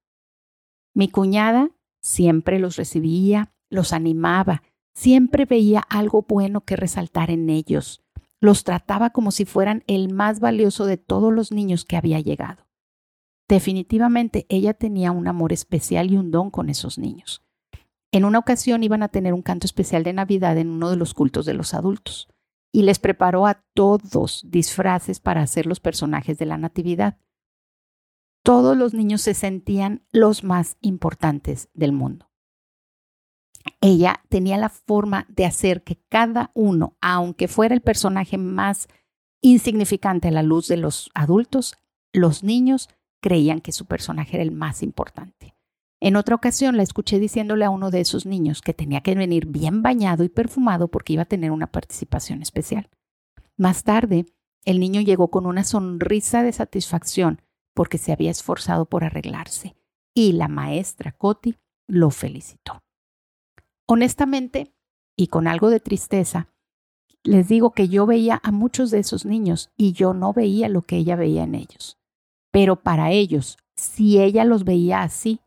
Mi 0.94 1.08
cuñada 1.08 1.70
siempre 2.02 2.58
los 2.58 2.76
recibía, 2.76 3.54
los 3.70 3.94
animaba, 3.94 4.62
siempre 4.94 5.46
veía 5.46 5.80
algo 5.80 6.26
bueno 6.28 6.62
que 6.62 6.76
resaltar 6.76 7.30
en 7.30 7.48
ellos, 7.48 8.02
los 8.40 8.64
trataba 8.64 9.10
como 9.10 9.30
si 9.30 9.46
fueran 9.46 9.84
el 9.86 10.12
más 10.12 10.40
valioso 10.40 10.84
de 10.84 10.98
todos 10.98 11.32
los 11.32 11.50
niños 11.50 11.84
que 11.86 11.96
había 11.96 12.20
llegado. 12.20 12.67
Definitivamente 13.48 14.46
ella 14.50 14.74
tenía 14.74 15.10
un 15.10 15.26
amor 15.26 15.52
especial 15.52 16.10
y 16.10 16.16
un 16.16 16.30
don 16.30 16.50
con 16.50 16.68
esos 16.68 16.98
niños. 16.98 17.42
En 18.12 18.24
una 18.24 18.38
ocasión 18.38 18.82
iban 18.82 19.02
a 19.02 19.08
tener 19.08 19.32
un 19.34 19.42
canto 19.42 19.66
especial 19.66 20.02
de 20.02 20.12
Navidad 20.12 20.56
en 20.58 20.68
uno 20.68 20.90
de 20.90 20.96
los 20.96 21.14
cultos 21.14 21.46
de 21.46 21.54
los 21.54 21.74
adultos 21.74 22.28
y 22.72 22.82
les 22.82 22.98
preparó 22.98 23.46
a 23.46 23.64
todos 23.74 24.44
disfraces 24.46 25.20
para 25.20 25.42
hacer 25.42 25.66
los 25.66 25.80
personajes 25.80 26.38
de 26.38 26.46
la 26.46 26.58
Natividad. 26.58 27.18
Todos 28.42 28.76
los 28.76 28.94
niños 28.94 29.22
se 29.22 29.34
sentían 29.34 30.06
los 30.10 30.44
más 30.44 30.76
importantes 30.80 31.68
del 31.74 31.92
mundo. 31.92 32.30
Ella 33.80 34.22
tenía 34.28 34.56
la 34.56 34.68
forma 34.68 35.26
de 35.28 35.44
hacer 35.44 35.82
que 35.84 36.00
cada 36.08 36.50
uno, 36.54 36.96
aunque 37.00 37.48
fuera 37.48 37.74
el 37.74 37.82
personaje 37.82 38.38
más 38.38 38.88
insignificante 39.40 40.28
a 40.28 40.32
la 40.32 40.42
luz 40.42 40.68
de 40.68 40.78
los 40.78 41.10
adultos, 41.14 41.76
los 42.12 42.42
niños 42.42 42.88
creían 43.20 43.60
que 43.60 43.72
su 43.72 43.86
personaje 43.86 44.36
era 44.36 44.42
el 44.42 44.52
más 44.52 44.82
importante. 44.82 45.54
En 46.00 46.16
otra 46.16 46.36
ocasión 46.36 46.76
la 46.76 46.84
escuché 46.84 47.18
diciéndole 47.18 47.64
a 47.64 47.70
uno 47.70 47.90
de 47.90 48.00
esos 48.00 48.24
niños 48.24 48.62
que 48.62 48.74
tenía 48.74 49.00
que 49.00 49.14
venir 49.14 49.46
bien 49.46 49.82
bañado 49.82 50.22
y 50.22 50.28
perfumado 50.28 50.88
porque 50.88 51.14
iba 51.14 51.22
a 51.22 51.28
tener 51.28 51.50
una 51.50 51.66
participación 51.66 52.40
especial. 52.42 52.88
Más 53.56 53.82
tarde, 53.82 54.26
el 54.64 54.78
niño 54.78 55.00
llegó 55.00 55.30
con 55.30 55.46
una 55.46 55.64
sonrisa 55.64 56.42
de 56.42 56.52
satisfacción 56.52 57.42
porque 57.74 57.98
se 57.98 58.12
había 58.12 58.30
esforzado 58.30 58.86
por 58.86 59.02
arreglarse 59.02 59.74
y 60.14 60.32
la 60.32 60.48
maestra 60.48 61.12
Coti 61.12 61.56
lo 61.88 62.10
felicitó. 62.10 62.82
Honestamente, 63.86 64.74
y 65.16 65.28
con 65.28 65.48
algo 65.48 65.70
de 65.70 65.80
tristeza, 65.80 66.48
les 67.24 67.48
digo 67.48 67.72
que 67.72 67.88
yo 67.88 68.06
veía 68.06 68.40
a 68.44 68.52
muchos 68.52 68.90
de 68.90 69.00
esos 69.00 69.24
niños 69.24 69.70
y 69.76 69.92
yo 69.92 70.14
no 70.14 70.32
veía 70.32 70.68
lo 70.68 70.82
que 70.82 70.96
ella 70.96 71.16
veía 71.16 71.42
en 71.42 71.54
ellos. 71.54 71.97
Pero 72.58 72.82
para 72.82 73.12
ellos, 73.12 73.56
si 73.76 74.18
ella 74.18 74.44
los 74.44 74.64
veía 74.64 75.02
así, 75.02 75.38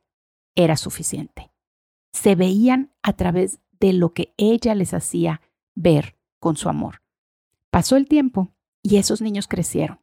era 0.56 0.78
suficiente. 0.78 1.52
Se 2.14 2.36
veían 2.36 2.94
a 3.04 3.12
través 3.12 3.60
de 3.82 3.92
lo 3.92 4.14
que 4.14 4.34
ella 4.38 4.76
les 4.76 4.94
hacía 4.94 5.42
ver 5.76 6.16
con 6.40 6.56
su 6.56 6.70
amor. 6.70 7.02
Pasó 7.70 7.98
el 7.98 8.08
tiempo 8.08 8.54
y 8.82 8.96
esos 8.96 9.22
niños 9.22 9.50
crecieron. 9.50 10.00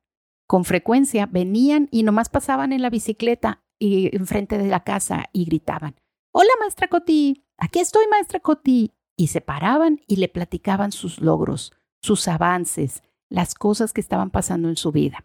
Con 0.47 0.67
frecuencia 0.67 1.25
venían 1.25 1.89
y 1.91 2.03
nomás 2.03 2.29
pasaban 2.29 2.75
en 2.75 2.83
la 2.83 2.91
bicicleta 2.91 3.65
y 3.79 4.15
enfrente 4.15 4.59
de 4.59 4.69
la 4.69 4.85
casa 4.85 5.31
y 5.33 5.47
gritaban, 5.47 5.95
Hola, 6.31 6.51
maestra 6.61 6.89
Coti, 6.89 7.47
aquí 7.57 7.79
estoy, 7.79 8.07
maestra 8.11 8.41
Coti. 8.41 8.93
Y 9.17 9.29
se 9.29 9.41
paraban 9.41 10.03
y 10.07 10.17
le 10.17 10.29
platicaban 10.29 10.93
sus 10.93 11.23
logros, 11.23 11.73
sus 12.03 12.29
avances, 12.29 13.03
las 13.31 13.55
cosas 13.55 13.95
que 13.95 14.03
estaban 14.03 14.29
pasando 14.29 14.69
en 14.69 14.77
su 14.77 14.93
vida. 14.93 15.25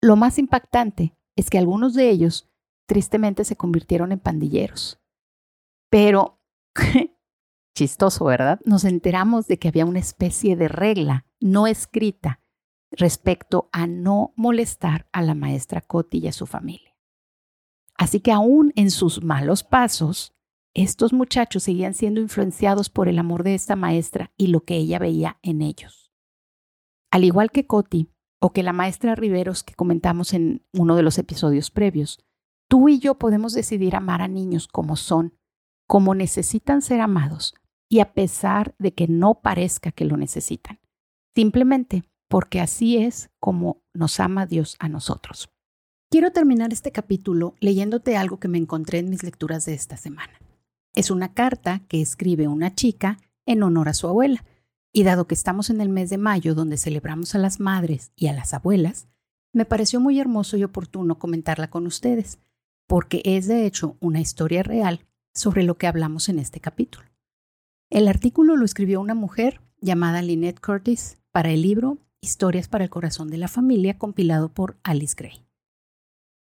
Lo 0.00 0.16
más 0.16 0.38
impactante 0.38 1.16
es 1.36 1.50
que 1.50 1.58
algunos 1.58 1.94
de 1.94 2.10
ellos 2.10 2.50
tristemente 2.86 3.44
se 3.44 3.56
convirtieron 3.56 4.12
en 4.12 4.20
pandilleros. 4.20 5.00
Pero, 5.90 6.40
chistoso, 7.74 8.24
¿verdad? 8.24 8.60
Nos 8.64 8.84
enteramos 8.84 9.46
de 9.46 9.58
que 9.58 9.68
había 9.68 9.86
una 9.86 9.98
especie 9.98 10.56
de 10.56 10.68
regla 10.68 11.26
no 11.40 11.66
escrita 11.66 12.40
respecto 12.90 13.68
a 13.72 13.86
no 13.86 14.32
molestar 14.36 15.08
a 15.12 15.22
la 15.22 15.34
maestra 15.34 15.80
Coti 15.80 16.18
y 16.18 16.28
a 16.28 16.32
su 16.32 16.46
familia. 16.46 16.96
Así 17.98 18.20
que 18.20 18.32
aún 18.32 18.72
en 18.76 18.90
sus 18.90 19.22
malos 19.22 19.64
pasos, 19.64 20.34
estos 20.74 21.12
muchachos 21.12 21.62
seguían 21.62 21.94
siendo 21.94 22.20
influenciados 22.20 22.90
por 22.90 23.08
el 23.08 23.18
amor 23.18 23.42
de 23.42 23.54
esta 23.54 23.76
maestra 23.76 24.32
y 24.36 24.48
lo 24.48 24.64
que 24.64 24.76
ella 24.76 24.98
veía 24.98 25.38
en 25.42 25.62
ellos. 25.62 26.12
Al 27.10 27.24
igual 27.24 27.50
que 27.50 27.66
Coti, 27.66 28.10
o 28.46 28.52
que 28.52 28.62
la 28.62 28.72
maestra 28.72 29.14
Riveros 29.14 29.62
que 29.62 29.74
comentamos 29.74 30.32
en 30.32 30.62
uno 30.72 30.96
de 30.96 31.02
los 31.02 31.18
episodios 31.18 31.70
previos, 31.70 32.20
Tú 32.68 32.88
y 32.88 32.98
yo 32.98 33.14
podemos 33.16 33.52
decidir 33.52 33.94
amar 33.94 34.22
a 34.22 34.28
niños 34.28 34.66
como 34.66 34.96
son, 34.96 35.34
como 35.86 36.14
necesitan 36.14 36.82
ser 36.82 37.00
amados, 37.00 37.54
y 37.88 38.00
a 38.00 38.12
pesar 38.12 38.74
de 38.78 38.92
que 38.92 39.06
no 39.06 39.40
parezca 39.40 39.92
que 39.92 40.04
lo 40.04 40.16
necesitan, 40.16 40.80
simplemente 41.34 42.02
porque 42.28 42.60
así 42.60 42.96
es 42.96 43.30
como 43.38 43.82
nos 43.94 44.18
ama 44.18 44.46
Dios 44.46 44.74
a 44.80 44.88
nosotros. 44.88 45.48
Quiero 46.10 46.32
terminar 46.32 46.72
este 46.72 46.90
capítulo 46.90 47.54
leyéndote 47.60 48.16
algo 48.16 48.40
que 48.40 48.48
me 48.48 48.58
encontré 48.58 48.98
en 48.98 49.10
mis 49.10 49.22
lecturas 49.22 49.64
de 49.64 49.74
esta 49.74 49.96
semana. 49.96 50.40
Es 50.96 51.10
una 51.12 51.34
carta 51.34 51.82
que 51.88 52.00
escribe 52.00 52.48
una 52.48 52.74
chica 52.74 53.18
en 53.44 53.62
honor 53.62 53.88
a 53.88 53.94
su 53.94 54.08
abuela, 54.08 54.44
y 54.96 55.02
dado 55.02 55.26
que 55.26 55.34
estamos 55.34 55.68
en 55.68 55.82
el 55.82 55.90
mes 55.90 56.08
de 56.08 56.16
mayo 56.16 56.54
donde 56.54 56.78
celebramos 56.78 57.34
a 57.34 57.38
las 57.38 57.60
madres 57.60 58.12
y 58.16 58.28
a 58.28 58.32
las 58.32 58.54
abuelas, 58.54 59.08
me 59.52 59.66
pareció 59.66 60.00
muy 60.00 60.18
hermoso 60.18 60.56
y 60.56 60.64
oportuno 60.64 61.18
comentarla 61.18 61.68
con 61.68 61.86
ustedes, 61.86 62.38
porque 62.86 63.20
es 63.26 63.46
de 63.46 63.66
hecho 63.66 63.98
una 64.00 64.20
historia 64.20 64.62
real 64.62 65.06
sobre 65.34 65.64
lo 65.64 65.76
que 65.76 65.86
hablamos 65.86 66.30
en 66.30 66.38
este 66.38 66.60
capítulo. 66.60 67.04
El 67.90 68.08
artículo 68.08 68.56
lo 68.56 68.64
escribió 68.64 69.02
una 69.02 69.14
mujer 69.14 69.60
llamada 69.82 70.22
Lynette 70.22 70.60
Curtis 70.60 71.18
para 71.30 71.50
el 71.50 71.60
libro 71.60 71.98
Historias 72.22 72.66
para 72.66 72.84
el 72.84 72.88
Corazón 72.88 73.28
de 73.28 73.36
la 73.36 73.48
Familia, 73.48 73.98
compilado 73.98 74.48
por 74.48 74.78
Alice 74.82 75.14
Gray. 75.14 75.46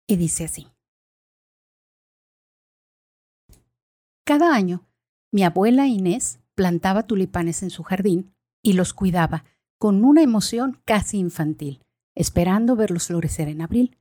Y 0.08 0.16
dice 0.16 0.46
así. 0.46 0.68
Cada 4.24 4.56
año, 4.56 4.88
mi 5.34 5.44
abuela 5.44 5.88
Inés 5.88 6.40
plantaba 6.56 7.04
tulipanes 7.04 7.62
en 7.62 7.72
su 7.72 7.84
jardín 7.84 8.34
y 8.68 8.74
los 8.74 8.94
cuidaba 8.94 9.46
con 9.80 10.04
una 10.04 10.22
emoción 10.22 10.82
casi 10.84 11.20
infantil, 11.20 11.86
esperando 12.16 12.76
verlos 12.76 13.08
florecer 13.08 13.48
en 13.48 13.62
abril. 13.62 13.96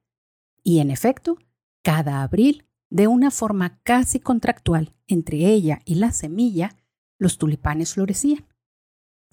Y 0.65 0.81
en 0.81 0.91
efecto, 0.91 1.39
cada 1.85 2.25
abril, 2.25 2.67
de 2.91 3.07
una 3.07 3.31
forma 3.31 3.79
casi 3.85 4.19
contractual 4.19 4.93
entre 5.07 5.47
ella 5.47 5.79
y 5.85 5.95
la 5.95 6.11
semilla, 6.11 6.75
los 7.17 7.39
tulipanes 7.39 7.95
florecían. 7.95 8.45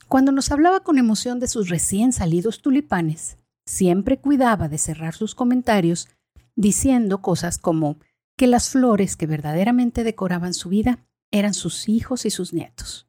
Cuando 0.08 0.32
nos 0.32 0.52
hablaba 0.52 0.82
con 0.82 1.00
emoción 1.00 1.40
de 1.40 1.48
sus 1.48 1.68
recién 1.68 2.14
salidos 2.14 2.62
tulipanes, 2.62 3.40
siempre 3.66 4.20
cuidaba 4.20 4.70
de 4.70 4.78
cerrar 4.78 5.16
sus 5.16 5.34
comentarios 5.34 6.10
diciendo 6.56 7.24
cosas 7.24 7.58
como 7.58 7.98
que 8.38 8.46
las 8.46 8.70
flores 8.70 9.18
que 9.18 9.26
verdaderamente 9.26 10.04
decoraban 10.04 10.54
su 10.54 10.70
vida 10.70 11.00
eran 11.32 11.56
sus 11.56 11.90
hijos 11.90 12.28
y 12.28 12.30
sus 12.30 12.54
nietos. 12.54 13.08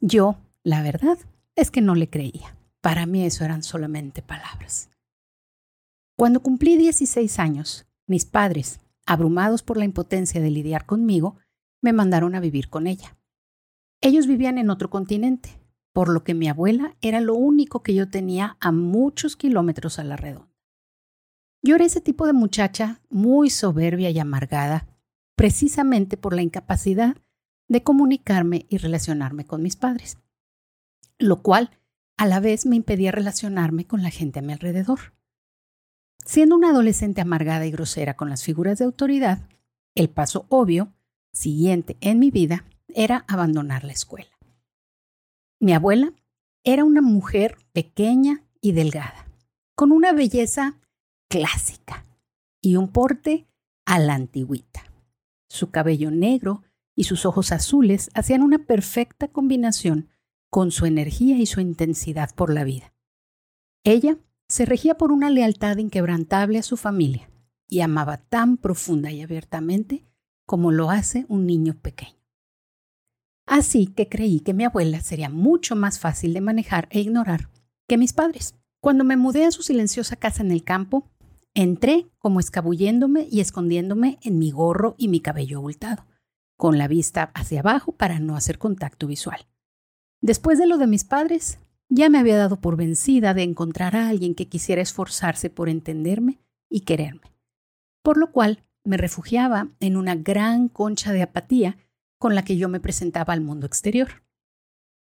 Yo, 0.00 0.36
la 0.62 0.84
verdad, 0.84 1.18
es 1.56 1.70
que 1.70 1.80
no 1.80 1.94
le 1.94 2.08
creía. 2.08 2.56
Para 2.80 3.06
mí 3.06 3.24
eso 3.24 3.44
eran 3.44 3.62
solamente 3.62 4.22
palabras. 4.22 4.90
Cuando 6.16 6.40
cumplí 6.40 6.76
16 6.76 7.38
años, 7.38 7.86
mis 8.06 8.24
padres, 8.24 8.80
abrumados 9.06 9.62
por 9.62 9.76
la 9.76 9.84
impotencia 9.84 10.40
de 10.40 10.50
lidiar 10.50 10.86
conmigo, 10.86 11.36
me 11.80 11.92
mandaron 11.92 12.34
a 12.34 12.40
vivir 12.40 12.68
con 12.68 12.86
ella. 12.86 13.16
Ellos 14.00 14.26
vivían 14.26 14.58
en 14.58 14.70
otro 14.70 14.90
continente, 14.90 15.50
por 15.92 16.08
lo 16.08 16.24
que 16.24 16.34
mi 16.34 16.48
abuela 16.48 16.96
era 17.00 17.20
lo 17.20 17.34
único 17.34 17.82
que 17.82 17.94
yo 17.94 18.08
tenía 18.08 18.56
a 18.60 18.72
muchos 18.72 19.36
kilómetros 19.36 19.98
a 19.98 20.04
la 20.04 20.16
redonda. 20.16 20.48
Yo 21.62 21.76
era 21.76 21.84
ese 21.84 22.00
tipo 22.00 22.26
de 22.26 22.32
muchacha 22.32 23.00
muy 23.08 23.48
soberbia 23.50 24.10
y 24.10 24.18
amargada, 24.18 24.88
precisamente 25.36 26.16
por 26.16 26.34
la 26.34 26.42
incapacidad 26.42 27.16
de 27.68 27.82
comunicarme 27.82 28.66
y 28.68 28.78
relacionarme 28.78 29.44
con 29.44 29.62
mis 29.62 29.76
padres, 29.76 30.18
lo 31.22 31.42
cual 31.42 31.70
a 32.16 32.26
la 32.26 32.40
vez 32.40 32.66
me 32.66 32.76
impedía 32.76 33.12
relacionarme 33.12 33.86
con 33.86 34.02
la 34.02 34.10
gente 34.10 34.38
a 34.38 34.42
mi 34.42 34.52
alrededor. 34.52 35.14
Siendo 36.24 36.54
una 36.54 36.70
adolescente 36.70 37.20
amargada 37.20 37.66
y 37.66 37.70
grosera 37.70 38.16
con 38.16 38.30
las 38.30 38.44
figuras 38.44 38.78
de 38.78 38.84
autoridad, 38.84 39.48
el 39.94 40.08
paso 40.08 40.46
obvio 40.48 40.92
siguiente 41.32 41.96
en 42.00 42.18
mi 42.18 42.30
vida 42.30 42.64
era 42.88 43.24
abandonar 43.26 43.84
la 43.84 43.92
escuela. 43.92 44.30
Mi 45.58 45.72
abuela 45.72 46.12
era 46.64 46.84
una 46.84 47.02
mujer 47.02 47.56
pequeña 47.72 48.44
y 48.60 48.72
delgada, 48.72 49.26
con 49.74 49.90
una 49.90 50.12
belleza 50.12 50.78
clásica 51.28 52.04
y 52.60 52.76
un 52.76 52.88
porte 52.88 53.48
a 53.84 53.98
la 53.98 54.14
antigüita. 54.14 54.84
Su 55.48 55.70
cabello 55.70 56.10
negro 56.10 56.62
y 56.94 57.04
sus 57.04 57.26
ojos 57.26 57.52
azules 57.52 58.10
hacían 58.14 58.42
una 58.42 58.58
perfecta 58.58 59.28
combinación 59.28 60.08
con 60.52 60.70
su 60.70 60.84
energía 60.84 61.38
y 61.38 61.46
su 61.46 61.62
intensidad 61.62 62.34
por 62.34 62.52
la 62.52 62.62
vida. 62.62 62.92
Ella 63.84 64.18
se 64.48 64.66
regía 64.66 64.98
por 64.98 65.10
una 65.10 65.30
lealtad 65.30 65.78
inquebrantable 65.78 66.58
a 66.58 66.62
su 66.62 66.76
familia 66.76 67.30
y 67.68 67.80
amaba 67.80 68.18
tan 68.18 68.58
profunda 68.58 69.10
y 69.10 69.22
abiertamente 69.22 70.04
como 70.44 70.70
lo 70.70 70.90
hace 70.90 71.24
un 71.30 71.46
niño 71.46 71.80
pequeño. 71.80 72.18
Así 73.46 73.86
que 73.86 74.10
creí 74.10 74.40
que 74.40 74.52
mi 74.52 74.64
abuela 74.64 75.00
sería 75.00 75.30
mucho 75.30 75.74
más 75.74 75.98
fácil 75.98 76.34
de 76.34 76.42
manejar 76.42 76.86
e 76.90 77.00
ignorar 77.00 77.48
que 77.88 77.96
mis 77.96 78.12
padres. 78.12 78.54
Cuando 78.78 79.04
me 79.04 79.16
mudé 79.16 79.46
a 79.46 79.52
su 79.52 79.62
silenciosa 79.62 80.16
casa 80.16 80.42
en 80.42 80.50
el 80.50 80.64
campo, 80.64 81.10
entré 81.54 82.10
como 82.18 82.40
escabulléndome 82.40 83.26
y 83.30 83.40
escondiéndome 83.40 84.18
en 84.20 84.38
mi 84.38 84.50
gorro 84.50 84.96
y 84.98 85.08
mi 85.08 85.20
cabello 85.20 85.56
abultado, 85.56 86.04
con 86.58 86.76
la 86.76 86.88
vista 86.88 87.32
hacia 87.34 87.60
abajo 87.60 87.92
para 87.92 88.20
no 88.20 88.36
hacer 88.36 88.58
contacto 88.58 89.06
visual. 89.06 89.46
Después 90.22 90.58
de 90.58 90.66
lo 90.66 90.78
de 90.78 90.86
mis 90.86 91.04
padres, 91.04 91.58
ya 91.88 92.08
me 92.08 92.18
había 92.18 92.36
dado 92.36 92.60
por 92.60 92.76
vencida 92.76 93.34
de 93.34 93.42
encontrar 93.42 93.96
a 93.96 94.08
alguien 94.08 94.34
que 94.34 94.48
quisiera 94.48 94.80
esforzarse 94.80 95.50
por 95.50 95.68
entenderme 95.68 96.38
y 96.70 96.82
quererme, 96.82 97.32
por 98.02 98.16
lo 98.16 98.30
cual 98.30 98.62
me 98.84 98.96
refugiaba 98.96 99.68
en 99.80 99.96
una 99.96 100.14
gran 100.14 100.68
concha 100.68 101.12
de 101.12 101.22
apatía 101.22 101.76
con 102.18 102.34
la 102.36 102.44
que 102.44 102.56
yo 102.56 102.68
me 102.68 102.80
presentaba 102.80 103.34
al 103.34 103.40
mundo 103.40 103.66
exterior. 103.66 104.22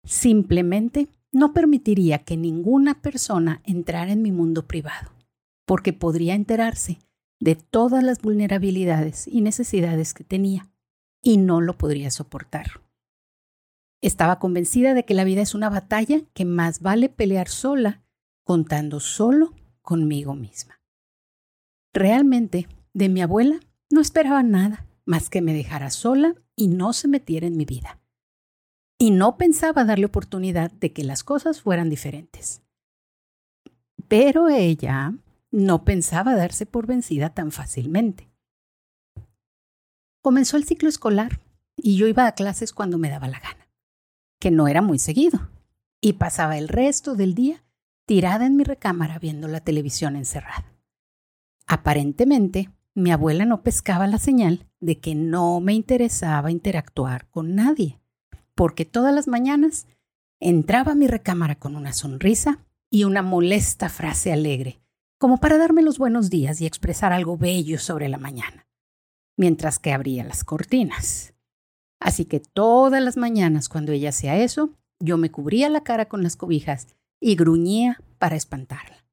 Simplemente 0.04 1.08
no 1.32 1.52
permitiría 1.52 2.18
que 2.18 2.36
ninguna 2.36 3.00
persona 3.00 3.62
entrara 3.64 4.12
en 4.12 4.20
mi 4.20 4.32
mundo 4.32 4.66
privado, 4.66 5.12
porque 5.64 5.92
podría 5.92 6.34
enterarse 6.34 6.98
de 7.40 7.54
todas 7.54 8.02
las 8.02 8.20
vulnerabilidades 8.20 9.28
y 9.28 9.40
necesidades 9.42 10.12
que 10.12 10.24
tenía, 10.24 10.68
y 11.22 11.36
no 11.38 11.60
lo 11.60 11.78
podría 11.78 12.10
soportar. 12.10 12.83
Estaba 14.04 14.38
convencida 14.38 14.92
de 14.92 15.06
que 15.06 15.14
la 15.14 15.24
vida 15.24 15.40
es 15.40 15.54
una 15.54 15.70
batalla 15.70 16.20
que 16.34 16.44
más 16.44 16.80
vale 16.80 17.08
pelear 17.08 17.48
sola, 17.48 18.02
contando 18.42 19.00
solo 19.00 19.54
conmigo 19.80 20.34
misma. 20.34 20.78
Realmente, 21.94 22.68
de 22.92 23.08
mi 23.08 23.22
abuela 23.22 23.60
no 23.88 24.02
esperaba 24.02 24.42
nada 24.42 24.86
más 25.06 25.30
que 25.30 25.40
me 25.40 25.54
dejara 25.54 25.88
sola 25.88 26.34
y 26.54 26.68
no 26.68 26.92
se 26.92 27.08
metiera 27.08 27.46
en 27.46 27.56
mi 27.56 27.64
vida. 27.64 27.98
Y 28.98 29.10
no 29.10 29.38
pensaba 29.38 29.86
darle 29.86 30.04
oportunidad 30.04 30.70
de 30.70 30.92
que 30.92 31.02
las 31.02 31.24
cosas 31.24 31.62
fueran 31.62 31.88
diferentes. 31.88 32.60
Pero 34.06 34.50
ella 34.50 35.14
no 35.50 35.86
pensaba 35.86 36.34
darse 36.34 36.66
por 36.66 36.86
vencida 36.86 37.30
tan 37.30 37.52
fácilmente. 37.52 38.28
Comenzó 40.20 40.58
el 40.58 40.64
ciclo 40.64 40.90
escolar 40.90 41.40
y 41.74 41.96
yo 41.96 42.06
iba 42.06 42.26
a 42.26 42.34
clases 42.34 42.74
cuando 42.74 42.98
me 42.98 43.08
daba 43.08 43.28
la 43.28 43.40
gana, 43.40 43.63
que 44.44 44.50
no 44.50 44.68
era 44.68 44.82
muy 44.82 44.98
seguido, 44.98 45.48
y 46.02 46.12
pasaba 46.12 46.58
el 46.58 46.68
resto 46.68 47.14
del 47.14 47.34
día 47.34 47.64
tirada 48.04 48.44
en 48.44 48.56
mi 48.56 48.64
recámara 48.64 49.18
viendo 49.18 49.48
la 49.48 49.60
televisión 49.60 50.16
encerrada. 50.16 50.70
Aparentemente, 51.66 52.68
mi 52.94 53.10
abuela 53.10 53.46
no 53.46 53.62
pescaba 53.62 54.06
la 54.06 54.18
señal 54.18 54.66
de 54.80 55.00
que 55.00 55.14
no 55.14 55.60
me 55.60 55.72
interesaba 55.72 56.50
interactuar 56.50 57.26
con 57.30 57.54
nadie, 57.54 58.02
porque 58.54 58.84
todas 58.84 59.14
las 59.14 59.28
mañanas 59.28 59.86
entraba 60.40 60.92
a 60.92 60.94
mi 60.94 61.06
recámara 61.06 61.54
con 61.54 61.74
una 61.74 61.94
sonrisa 61.94 62.58
y 62.90 63.04
una 63.04 63.22
molesta 63.22 63.88
frase 63.88 64.30
alegre, 64.30 64.82
como 65.16 65.38
para 65.38 65.56
darme 65.56 65.80
los 65.80 65.96
buenos 65.96 66.28
días 66.28 66.60
y 66.60 66.66
expresar 66.66 67.14
algo 67.14 67.38
bello 67.38 67.78
sobre 67.78 68.10
la 68.10 68.18
mañana, 68.18 68.68
mientras 69.38 69.78
que 69.78 69.94
abría 69.94 70.22
las 70.22 70.44
cortinas. 70.44 71.33
Así 72.04 72.26
que 72.26 72.38
todas 72.38 73.02
las 73.02 73.16
mañanas 73.16 73.70
cuando 73.70 73.92
ella 73.92 74.10
hacía 74.10 74.36
eso, 74.36 74.68
yo 75.00 75.16
me 75.16 75.30
cubría 75.30 75.70
la 75.70 75.84
cara 75.84 76.04
con 76.04 76.22
las 76.22 76.36
cobijas 76.36 76.88
y 77.18 77.34
gruñía 77.34 77.98
para 78.18 78.36
espantarla. 78.36 79.06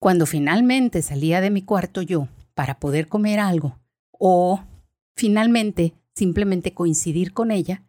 Cuando 0.00 0.24
finalmente 0.24 1.02
salía 1.02 1.42
de 1.42 1.50
mi 1.50 1.60
cuarto 1.60 2.00
yo 2.00 2.28
para 2.54 2.80
poder 2.80 3.06
comer 3.08 3.38
algo 3.38 3.78
o 4.12 4.62
finalmente 5.14 5.92
simplemente 6.14 6.72
coincidir 6.72 7.34
con 7.34 7.50
ella, 7.50 7.82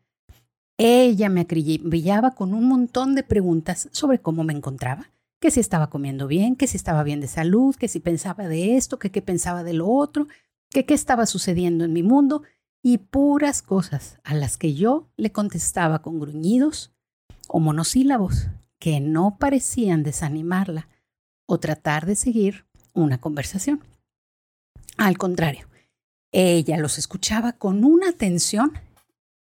ella 0.77 1.29
me 1.29 1.39
acribillaba 1.39 2.31
con 2.31 2.53
un 2.53 2.67
montón 2.67 3.15
de 3.15 3.23
preguntas 3.23 3.87
sobre 3.93 4.19
cómo 4.19 4.43
me 4.43 4.51
encontraba, 4.51 5.09
que 5.39 5.51
si 5.51 5.61
estaba 5.61 5.89
comiendo 5.89 6.27
bien, 6.27 6.57
que 6.57 6.67
si 6.67 6.75
estaba 6.75 7.03
bien 7.03 7.21
de 7.21 7.27
salud, 7.29 7.77
que 7.77 7.87
si 7.87 8.01
pensaba 8.01 8.49
de 8.49 8.75
esto, 8.75 8.99
qué 8.99 9.21
pensaba 9.21 9.63
de 9.63 9.71
lo 9.71 9.87
otro, 9.87 10.27
qué 10.69 10.85
estaba 10.89 11.25
sucediendo 11.25 11.85
en 11.85 11.93
mi 11.93 12.03
mundo 12.03 12.41
y 12.87 12.99
puras 12.99 13.63
cosas 13.63 14.19
a 14.23 14.35
las 14.35 14.57
que 14.57 14.75
yo 14.75 15.09
le 15.17 15.31
contestaba 15.31 16.03
con 16.03 16.19
gruñidos 16.19 16.93
o 17.47 17.59
monosílabos 17.59 18.45
que 18.77 18.99
no 18.99 19.37
parecían 19.39 20.03
desanimarla 20.03 20.87
o 21.47 21.59
tratar 21.59 22.05
de 22.05 22.15
seguir 22.15 22.67
una 22.93 23.19
conversación. 23.19 23.83
Al 24.97 25.17
contrario, 25.17 25.67
ella 26.31 26.77
los 26.77 26.99
escuchaba 26.99 27.53
con 27.53 27.83
una 27.85 28.09
atención 28.09 28.73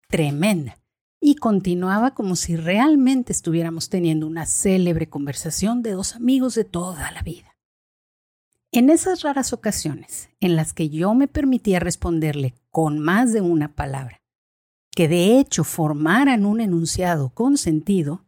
tremenda 0.07 0.77
y 1.19 1.35
continuaba 1.35 2.13
como 2.13 2.37
si 2.37 2.55
realmente 2.55 3.33
estuviéramos 3.33 3.89
teniendo 3.89 4.25
una 4.25 4.45
célebre 4.45 5.09
conversación 5.09 5.83
de 5.83 5.91
dos 5.91 6.15
amigos 6.15 6.55
de 6.55 6.63
toda 6.63 7.11
la 7.11 7.23
vida. 7.23 7.52
En 8.75 8.89
esas 8.89 9.21
raras 9.21 9.53
ocasiones 9.53 10.29
en 10.39 10.55
las 10.55 10.73
que 10.73 10.89
yo 10.89 11.13
me 11.13 11.27
permitía 11.27 11.79
responderle 11.79 12.55
con 12.71 12.99
más 12.99 13.31
de 13.31 13.39
una 13.39 13.75
palabra, 13.75 14.21
que 14.91 15.07
de 15.07 15.39
hecho 15.39 15.63
formaran 15.63 16.45
un 16.45 16.59
enunciado 16.59 17.29
con 17.29 17.57
sentido, 17.57 18.25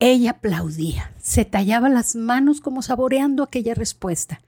ella 0.00 0.32
aplaudía, 0.32 1.14
se 1.22 1.44
tallaba 1.44 1.88
las 1.88 2.16
manos 2.16 2.60
como 2.60 2.82
saboreando 2.82 3.42
aquella 3.42 3.74
respuesta 3.74 4.40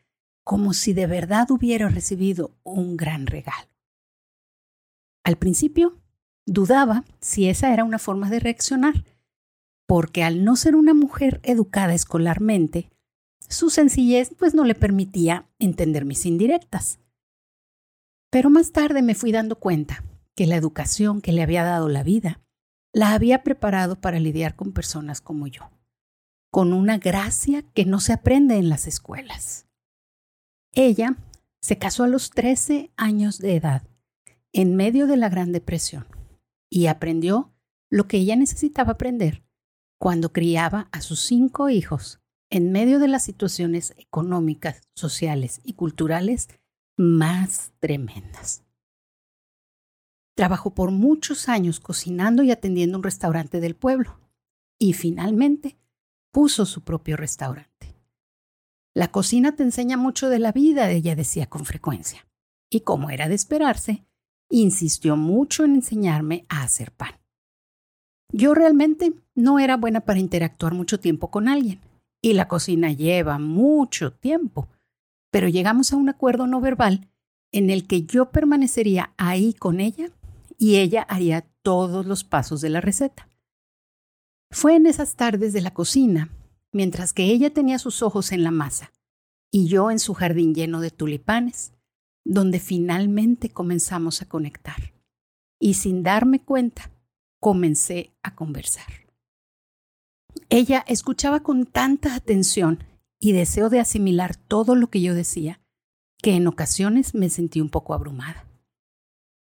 como 0.51 0.73
si 0.73 0.93
de 0.95 1.07
verdad 1.07 1.49
hubiera 1.53 1.89
recibido 1.89 2.51
un 2.65 2.97
gran 2.97 3.29
regalo. 3.29 3.69
Al 5.23 5.37
principio, 5.37 5.97
dudaba 6.45 7.05
si 7.21 7.49
esa 7.49 7.73
era 7.73 7.85
una 7.85 8.01
forma 8.01 8.31
de 8.31 8.41
reaccionar, 8.41 9.05
porque 9.87 10.25
al 10.25 10.43
no 10.43 10.57
ser 10.57 10.75
una 10.75 10.93
mujer 10.93 11.39
educada 11.45 11.95
escolarmente, 11.95 12.91
su 13.49 13.71
sencillez 13.71 14.35
pues 14.39 14.55
no 14.55 14.65
le 14.65 14.75
permitía 14.75 15.47
entender 15.59 16.05
mis 16.05 16.27
indirectas. 16.27 16.99
Pero 18.31 18.51
más 18.51 18.73
tarde 18.73 19.03
me 19.03 19.15
fui 19.15 19.33
dando 19.33 19.57
cuenta 19.57 20.05
que 20.37 20.47
la 20.47 20.57
educación 20.57 21.21
que 21.21 21.33
le 21.33 21.43
había 21.43 21.65
dado 21.65 21.89
la 21.89 22.03
vida 22.03 22.41
la 22.93 23.13
había 23.13 23.43
preparado 23.43 24.01
para 24.01 24.21
lidiar 24.21 24.57
con 24.57 24.73
personas 24.73 25.21
como 25.21 25.47
yo, 25.47 25.71
con 26.51 26.73
una 26.73 26.99
gracia 26.99 27.63
que 27.75 27.85
no 27.85 28.01
se 28.01 28.13
aprende 28.13 28.57
en 28.57 28.69
las 28.69 28.87
escuelas. 28.87 29.67
Ella 30.73 31.17
se 31.61 31.79
casó 31.79 32.05
a 32.05 32.09
los 32.09 32.31
13 32.31 32.91
años 32.97 33.39
de 33.39 33.57
edad, 33.57 33.83
en 34.53 34.77
medio 34.77 35.07
de 35.07 35.17
la 35.17 35.29
Gran 35.29 35.53
Depresión, 35.53 36.07
y 36.71 36.87
aprendió 36.87 37.53
lo 37.91 38.07
que 38.07 38.19
ella 38.19 38.37
necesitaba 38.37 38.93
aprender 38.93 39.43
cuando 39.99 40.33
criaba 40.33 40.89
a 40.93 41.01
sus 41.01 41.21
cinco 41.21 41.69
hijos 41.69 42.20
en 42.51 42.73
medio 42.73 42.99
de 42.99 43.09
las 43.09 43.25
situaciones 43.25 43.95
económicas, 43.97 44.83
sociales 44.95 45.61
y 45.65 45.75
culturales 45.75 46.49
más 46.97 47.73
tremendas. 47.79 48.65
Trabajó 50.37 50.75
por 50.75 50.91
muchos 50.91 51.49
años 51.49 51.81
cocinando 51.81 52.43
y 52.43 52.51
atendiendo 52.51 52.99
un 52.99 53.05
restaurante 53.05 53.61
del 53.61 53.77
pueblo 53.77 54.19
y 54.79 54.95
finalmente 54.95 55.79
puso 56.33 56.67
su 56.67 56.83
propio 56.83 57.17
restaurante. 57.17 57.95
La 58.95 59.13
cocina 59.13 59.55
te 59.55 59.63
enseña 59.63 59.97
mucho 59.97 60.29
de 60.29 60.41
la 60.41 60.53
vida, 60.53 60.91
ella 60.91 61.15
decía 61.15 61.47
con 61.47 61.65
frecuencia. 61.65 62.27
Y 62.69 62.81
como 62.81 63.11
era 63.11 63.29
de 63.29 63.35
esperarse, 63.35 64.05
insistió 64.49 65.17
mucho 65.17 65.65
en 65.65 65.77
enseñarme 65.77 66.45
a 66.49 66.63
hacer 66.63 66.93
pan. 66.93 67.21
Yo 68.33 68.55
realmente 68.55 69.13
no 69.35 69.59
era 69.59 69.77
buena 69.77 70.01
para 70.01 70.21
interactuar 70.21 70.75
mucho 70.75 71.01
tiempo 71.01 71.31
con 71.31 71.49
alguien, 71.49 71.81
y 72.23 72.35
la 72.35 72.49
cocina 72.49 72.93
lleva 72.93 73.39
mucho 73.39 74.13
tiempo, 74.13 74.69
pero 75.31 75.49
llegamos 75.49 75.93
a 75.93 75.97
un 75.97 76.09
acuerdo 76.09 76.47
no 76.47 76.61
verbal 76.61 77.09
en 77.53 77.71
el 77.71 77.87
que 77.87 78.03
yo 78.03 78.31
permanecería 78.31 79.13
ahí 79.17 79.55
con 79.55 79.81
ella 79.81 80.11
y 80.59 80.77
ella 80.77 81.03
haría 81.03 81.47
todos 81.63 82.07
los 82.07 82.25
pasos 82.25 82.61
de 82.61 82.71
la 82.71 82.81
receta. 82.81 83.29
Fue 84.51 84.77
en 84.77 84.87
esas 84.87 85.17
tardes 85.17 85.53
de 85.53 85.61
la 85.61 85.73
cocina, 85.73 86.31
mientras 86.73 87.13
que 87.13 87.25
ella 87.25 87.53
tenía 87.53 87.79
sus 87.79 88.03
ojos 88.03 88.33
en 88.33 88.43
la 88.43 88.51
masa 88.51 88.93
y 89.51 89.69
yo 89.69 89.91
en 89.91 89.99
su 89.99 90.15
jardín 90.15 90.55
lleno 90.55 90.81
de 90.81 90.91
tulipanes, 90.91 91.73
donde 92.25 92.61
finalmente 92.61 93.51
comenzamos 93.51 94.23
a 94.23 94.29
conectar. 94.29 94.93
Y 95.59 95.75
sin 95.75 96.03
darme 96.03 96.41
cuenta, 96.41 96.91
comencé 97.41 98.13
a 98.23 98.35
conversar. 98.35 99.10
Ella 100.49 100.85
escuchaba 100.87 101.41
con 101.41 101.67
tanta 101.67 102.15
atención 102.15 102.85
y 103.21 103.33
deseo 103.33 103.69
de 103.69 103.81
asimilar 103.81 104.37
todo 104.37 104.75
lo 104.75 104.89
que 104.89 105.01
yo 105.01 105.15
decía, 105.15 105.61
que 106.23 106.35
en 106.35 106.47
ocasiones 106.47 107.15
me 107.15 107.29
sentí 107.29 107.61
un 107.61 107.69
poco 107.69 107.95
abrumada. 107.95 108.47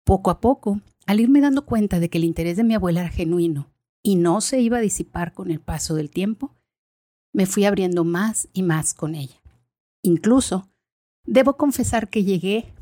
Poco 0.05 0.31
a 0.31 0.39
poco, 0.39 0.81
al 1.05 1.19
irme 1.19 1.41
dando 1.41 1.65
cuenta 1.65 1.99
de 1.99 2.09
que 2.09 2.17
el 2.17 2.25
interés 2.25 2.57
de 2.57 2.63
mi 2.63 2.73
abuela 2.73 3.01
era 3.01 3.09
genuino 3.09 3.71
y 4.01 4.15
no 4.15 4.41
se 4.41 4.59
iba 4.59 4.77
a 4.77 4.81
disipar 4.81 5.33
con 5.33 5.49
el 5.49 5.59
paso 5.59 5.95
del 5.95 6.09
tiempo, 6.09 6.55
me 7.33 7.45
fui 7.45 7.65
abriendo 7.65 8.03
más 8.03 8.47
y 8.53 8.63
más 8.63 8.93
con 8.93 9.15
ella. 9.15 9.41
Incluso, 10.03 10.69
debo 11.25 11.57
confesar 11.57 12.09
que 12.09 12.23
llegué 12.23 12.73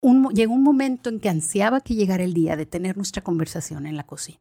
un, 0.00 0.28
llegó 0.30 0.54
un 0.54 0.62
momento 0.62 1.10
en 1.10 1.20
que 1.20 1.28
ansiaba 1.28 1.80
que 1.80 1.94
llegara 1.94 2.24
el 2.24 2.32
día 2.32 2.56
de 2.56 2.66
tener 2.66 2.96
nuestra 2.96 3.22
conversación 3.22 3.86
en 3.86 3.96
la 3.96 4.04
cocina. 4.04 4.40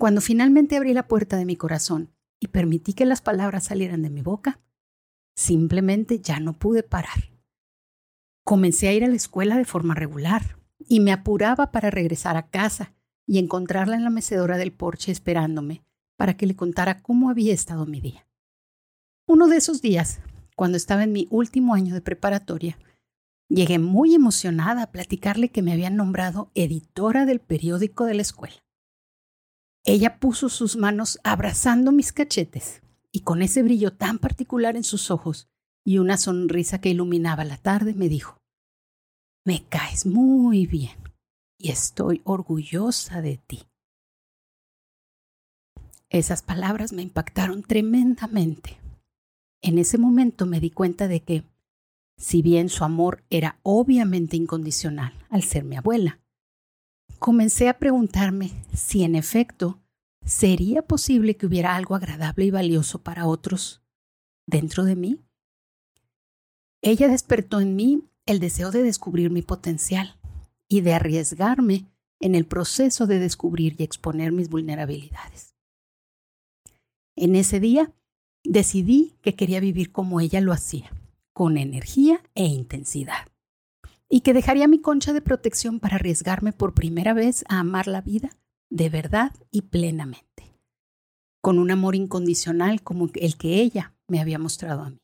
Cuando 0.00 0.22
finalmente 0.22 0.78
abrí 0.78 0.94
la 0.94 1.06
puerta 1.06 1.36
de 1.36 1.44
mi 1.44 1.56
corazón 1.56 2.10
y 2.40 2.48
permití 2.48 2.94
que 2.94 3.04
las 3.04 3.20
palabras 3.20 3.64
salieran 3.64 4.00
de 4.00 4.08
mi 4.08 4.22
boca, 4.22 4.58
simplemente 5.36 6.20
ya 6.20 6.40
no 6.40 6.54
pude 6.54 6.82
parar. 6.82 7.30
Comencé 8.42 8.88
a 8.88 8.94
ir 8.94 9.04
a 9.04 9.08
la 9.08 9.16
escuela 9.16 9.58
de 9.58 9.66
forma 9.66 9.94
regular 9.94 10.56
y 10.78 11.00
me 11.00 11.12
apuraba 11.12 11.70
para 11.70 11.90
regresar 11.90 12.38
a 12.38 12.48
casa 12.48 12.94
y 13.26 13.38
encontrarla 13.38 13.94
en 13.94 14.04
la 14.04 14.08
mecedora 14.08 14.56
del 14.56 14.72
porche 14.72 15.12
esperándome 15.12 15.84
para 16.16 16.34
que 16.34 16.46
le 16.46 16.56
contara 16.56 17.02
cómo 17.02 17.28
había 17.28 17.52
estado 17.52 17.84
mi 17.84 18.00
día. 18.00 18.26
Uno 19.26 19.48
de 19.48 19.58
esos 19.58 19.82
días, 19.82 20.22
cuando 20.56 20.78
estaba 20.78 21.04
en 21.04 21.12
mi 21.12 21.28
último 21.30 21.74
año 21.74 21.92
de 21.92 22.00
preparatoria, 22.00 22.78
llegué 23.50 23.78
muy 23.78 24.14
emocionada 24.14 24.84
a 24.84 24.92
platicarle 24.92 25.50
que 25.50 25.60
me 25.60 25.74
habían 25.74 25.96
nombrado 25.96 26.50
editora 26.54 27.26
del 27.26 27.40
periódico 27.40 28.06
de 28.06 28.14
la 28.14 28.22
escuela. 28.22 28.64
Ella 29.84 30.18
puso 30.18 30.48
sus 30.48 30.76
manos 30.76 31.18
abrazando 31.24 31.92
mis 31.92 32.12
cachetes 32.12 32.82
y 33.12 33.20
con 33.20 33.42
ese 33.42 33.62
brillo 33.62 33.92
tan 33.92 34.18
particular 34.18 34.76
en 34.76 34.84
sus 34.84 35.10
ojos 35.10 35.48
y 35.84 35.98
una 35.98 36.18
sonrisa 36.18 36.80
que 36.80 36.90
iluminaba 36.90 37.44
la 37.44 37.56
tarde 37.56 37.94
me 37.94 38.08
dijo, 38.08 38.40
me 39.44 39.64
caes 39.68 40.04
muy 40.04 40.66
bien 40.66 40.96
y 41.58 41.70
estoy 41.70 42.20
orgullosa 42.24 43.22
de 43.22 43.38
ti. 43.38 43.62
Esas 46.10 46.42
palabras 46.42 46.92
me 46.92 47.02
impactaron 47.02 47.62
tremendamente. 47.62 48.78
En 49.62 49.78
ese 49.78 49.96
momento 49.96 50.44
me 50.44 50.60
di 50.60 50.70
cuenta 50.70 51.06
de 51.08 51.22
que, 51.22 51.44
si 52.16 52.42
bien 52.42 52.68
su 52.68 52.84
amor 52.84 53.24
era 53.30 53.60
obviamente 53.62 54.36
incondicional 54.36 55.14
al 55.30 55.42
ser 55.42 55.64
mi 55.64 55.76
abuela, 55.76 56.20
comencé 57.20 57.68
a 57.68 57.78
preguntarme 57.78 58.50
si 58.74 59.04
en 59.04 59.14
efecto 59.14 59.78
sería 60.24 60.82
posible 60.82 61.36
que 61.36 61.46
hubiera 61.46 61.76
algo 61.76 61.94
agradable 61.94 62.46
y 62.46 62.50
valioso 62.50 63.02
para 63.02 63.26
otros 63.26 63.82
dentro 64.46 64.84
de 64.84 64.96
mí. 64.96 65.20
Ella 66.82 67.08
despertó 67.08 67.60
en 67.60 67.76
mí 67.76 68.02
el 68.26 68.40
deseo 68.40 68.70
de 68.70 68.82
descubrir 68.82 69.30
mi 69.30 69.42
potencial 69.42 70.18
y 70.66 70.80
de 70.80 70.94
arriesgarme 70.94 71.86
en 72.20 72.34
el 72.34 72.46
proceso 72.46 73.06
de 73.06 73.18
descubrir 73.18 73.76
y 73.78 73.84
exponer 73.84 74.32
mis 74.32 74.48
vulnerabilidades. 74.48 75.54
En 77.16 77.36
ese 77.36 77.60
día 77.60 77.92
decidí 78.44 79.14
que 79.20 79.36
quería 79.36 79.60
vivir 79.60 79.92
como 79.92 80.20
ella 80.20 80.40
lo 80.40 80.52
hacía, 80.52 80.90
con 81.34 81.58
energía 81.58 82.22
e 82.34 82.46
intensidad, 82.46 83.28
y 84.10 84.20
que 84.20 84.34
dejaría 84.34 84.68
mi 84.68 84.80
concha 84.80 85.12
de 85.12 85.22
protección 85.22 85.78
para 85.78 85.94
arriesgarme 85.94 86.52
por 86.52 86.74
primera 86.74 87.14
vez 87.14 87.44
a 87.48 87.60
amar 87.60 87.86
la 87.86 88.00
vida 88.00 88.30
de 88.68 88.88
verdad 88.88 89.32
y 89.50 89.62
plenamente, 89.62 90.54
con 91.40 91.58
un 91.58 91.70
amor 91.70 91.94
incondicional 91.94 92.82
como 92.82 93.08
el 93.14 93.36
que 93.36 93.60
ella 93.60 93.94
me 94.08 94.20
había 94.20 94.38
mostrado 94.38 94.82
a 94.82 94.90
mí. 94.90 95.00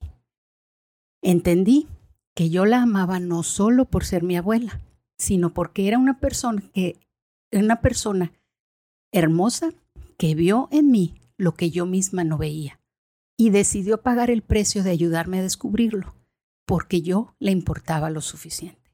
Entendí 1.23 1.87
que 2.35 2.51
yo 2.51 2.67
la 2.67 2.83
amaba 2.83 3.21
no 3.21 3.43
solo 3.43 3.87
por 3.87 4.05
ser 4.05 4.23
mi 4.23 4.37
abuela, 4.37 4.81
sino 5.19 5.55
porque 5.55 5.89
era 5.89 5.99
una 5.99 6.21
persona 6.21 6.63
que 6.75 6.99
una 7.53 7.81
persona 7.81 8.33
hermosa 9.13 9.73
que 10.19 10.35
vio 10.35 10.69
en 10.73 10.91
mí 10.91 11.15
lo 11.39 11.55
que 11.55 11.71
yo 11.71 11.87
misma 11.87 12.25
no 12.25 12.39
veía 12.39 12.81
y 13.39 13.51
decidió 13.51 14.03
pagar 14.03 14.31
el 14.31 14.43
precio 14.43 14.83
de 14.83 14.91
ayudarme 14.91 15.39
a 15.39 15.43
descubrirlo, 15.43 16.15
porque 16.67 17.03
yo 17.03 17.35
le 17.39 17.51
importaba 17.51 18.11
lo 18.11 18.21
suficiente. 18.21 18.86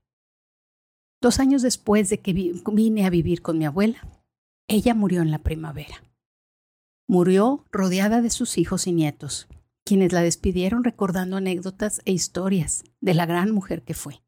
Dos 1.22 1.38
años 1.38 1.62
después 1.62 2.10
de 2.10 2.18
que 2.18 2.32
vine 2.32 3.06
a 3.06 3.10
vivir 3.10 3.42
con 3.42 3.56
mi 3.56 3.64
abuela, 3.64 4.08
ella 4.66 4.92
murió 4.92 5.22
en 5.22 5.30
la 5.30 5.38
primavera. 5.38 6.02
Murió 7.06 7.64
rodeada 7.70 8.20
de 8.20 8.28
sus 8.28 8.58
hijos 8.58 8.88
y 8.88 8.92
nietos, 8.92 9.46
quienes 9.84 10.12
la 10.12 10.22
despidieron 10.22 10.82
recordando 10.82 11.36
anécdotas 11.36 12.02
e 12.06 12.12
historias 12.12 12.82
de 13.00 13.14
la 13.14 13.24
gran 13.24 13.52
mujer 13.52 13.82
que 13.84 13.94
fue. 13.94 14.20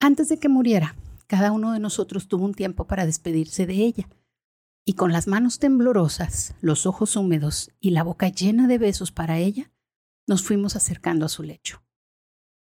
Antes 0.00 0.30
de 0.30 0.38
que 0.38 0.48
muriera, 0.48 0.96
cada 1.26 1.52
uno 1.52 1.72
de 1.72 1.78
nosotros 1.78 2.26
tuvo 2.26 2.46
un 2.46 2.54
tiempo 2.54 2.86
para 2.86 3.04
despedirse 3.04 3.66
de 3.66 3.74
ella, 3.74 4.08
y 4.86 4.94
con 4.94 5.12
las 5.12 5.26
manos 5.26 5.58
temblorosas, 5.58 6.54
los 6.62 6.86
ojos 6.86 7.16
húmedos 7.16 7.70
y 7.80 7.90
la 7.90 8.02
boca 8.02 8.30
llena 8.30 8.66
de 8.66 8.78
besos 8.78 9.12
para 9.12 9.40
ella, 9.40 9.70
nos 10.26 10.42
fuimos 10.42 10.74
acercando 10.74 11.26
a 11.26 11.28
su 11.28 11.42
lecho. 11.42 11.82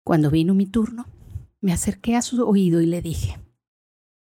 Cuando 0.02 0.30
vino 0.30 0.54
mi 0.54 0.64
turno, 0.64 1.04
me 1.60 1.72
acerqué 1.72 2.16
a 2.16 2.22
su 2.22 2.42
oído 2.46 2.80
y 2.80 2.86
le 2.86 3.02
dije, 3.02 3.38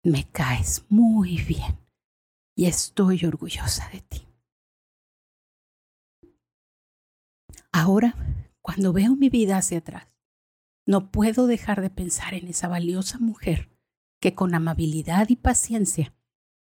me 0.02 0.30
caes 0.30 0.84
muy 0.88 1.38
bien 1.38 1.78
y 2.54 2.66
estoy 2.66 3.24
orgullosa 3.24 3.88
de 3.90 4.00
ti. 4.00 4.28
Ahora, 7.72 8.14
cuando 8.60 8.92
veo 8.92 9.16
mi 9.16 9.30
vida 9.30 9.56
hacia 9.56 9.78
atrás, 9.78 10.06
no 10.86 11.10
puedo 11.10 11.46
dejar 11.46 11.80
de 11.80 11.90
pensar 11.90 12.34
en 12.34 12.46
esa 12.48 12.68
valiosa 12.68 13.18
mujer 13.18 13.70
que 14.20 14.34
con 14.34 14.54
amabilidad 14.54 15.28
y 15.30 15.36
paciencia 15.36 16.14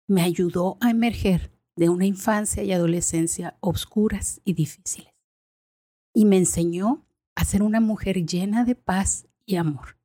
me 0.07 0.21
ayudó 0.21 0.77
a 0.81 0.89
emerger 0.89 1.51
de 1.75 1.89
una 1.89 2.05
infancia 2.05 2.63
y 2.63 2.71
adolescencia 2.71 3.57
obscuras 3.59 4.41
y 4.43 4.53
difíciles. 4.53 5.13
Y 6.13 6.25
me 6.25 6.37
enseñó 6.37 7.05
a 7.35 7.45
ser 7.45 7.63
una 7.63 7.79
mujer 7.79 8.25
llena 8.25 8.63
de 8.63 8.75
paz 8.75 9.27
y 9.45 9.55
amor. 9.55 9.97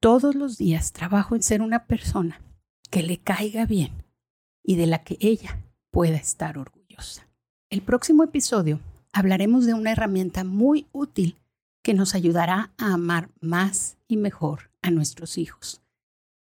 Todos 0.00 0.36
los 0.36 0.58
días 0.58 0.92
trabajo 0.92 1.34
en 1.34 1.42
ser 1.42 1.60
una 1.60 1.86
persona 1.86 2.40
que 2.88 3.02
le 3.02 3.18
caiga 3.18 3.66
bien 3.66 4.04
y 4.62 4.76
de 4.76 4.86
la 4.86 5.02
que 5.02 5.18
ella 5.20 5.64
pueda 5.90 6.16
estar 6.16 6.56
orgullosa. 6.56 7.26
El 7.68 7.82
próximo 7.82 8.22
episodio 8.22 8.78
hablaremos 9.12 9.66
de 9.66 9.74
una 9.74 9.90
herramienta 9.90 10.44
muy 10.44 10.86
útil 10.92 11.36
que 11.82 11.94
nos 11.94 12.14
ayudará 12.14 12.72
a 12.78 12.92
amar 12.92 13.30
más 13.40 13.96
y 14.06 14.18
mejor 14.18 14.70
a 14.82 14.92
nuestros 14.92 15.36
hijos, 15.36 15.82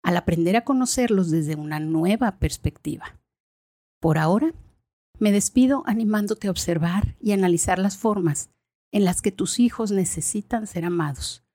al 0.03 0.18
aprender 0.18 0.55
a 0.55 0.64
conocerlos 0.64 1.32
desde 1.32 1.55
una 1.55 1.80
nueva 1.80 2.38
perspectiva. 2.38 3.20
Por 3.99 4.20
ahora, 4.20 4.53
me 5.18 5.32
despido 5.32 5.82
animándote 5.88 6.47
a 6.47 6.51
observar 6.51 7.16
y 7.20 7.32
analizar 7.32 7.80
las 7.80 7.97
formas 7.97 8.51
en 8.91 9.03
las 9.03 9.24
que 9.24 9.32
tus 9.32 9.58
hijos 9.58 9.91
necesitan 9.91 10.68
ser 10.68 10.86
amados 10.86 11.47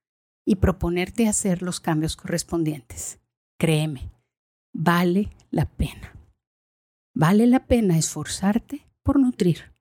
y 0.44 0.56
proponerte 0.56 1.28
hacer 1.28 1.62
los 1.62 1.80
cambios 1.80 2.16
correspondientes. 2.16 3.20
Créeme, 3.58 4.10
vale 4.72 5.30
la 5.50 5.66
pena. 5.66 6.16
Vale 7.14 7.46
la 7.46 7.66
pena 7.66 7.98
esforzarte 7.98 8.88
por 9.02 9.18
nutrir 9.20 9.72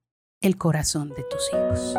el 0.42 0.58
corazón 0.58 1.10
de 1.10 1.24
tus 1.24 1.50
hijos. 1.54 1.96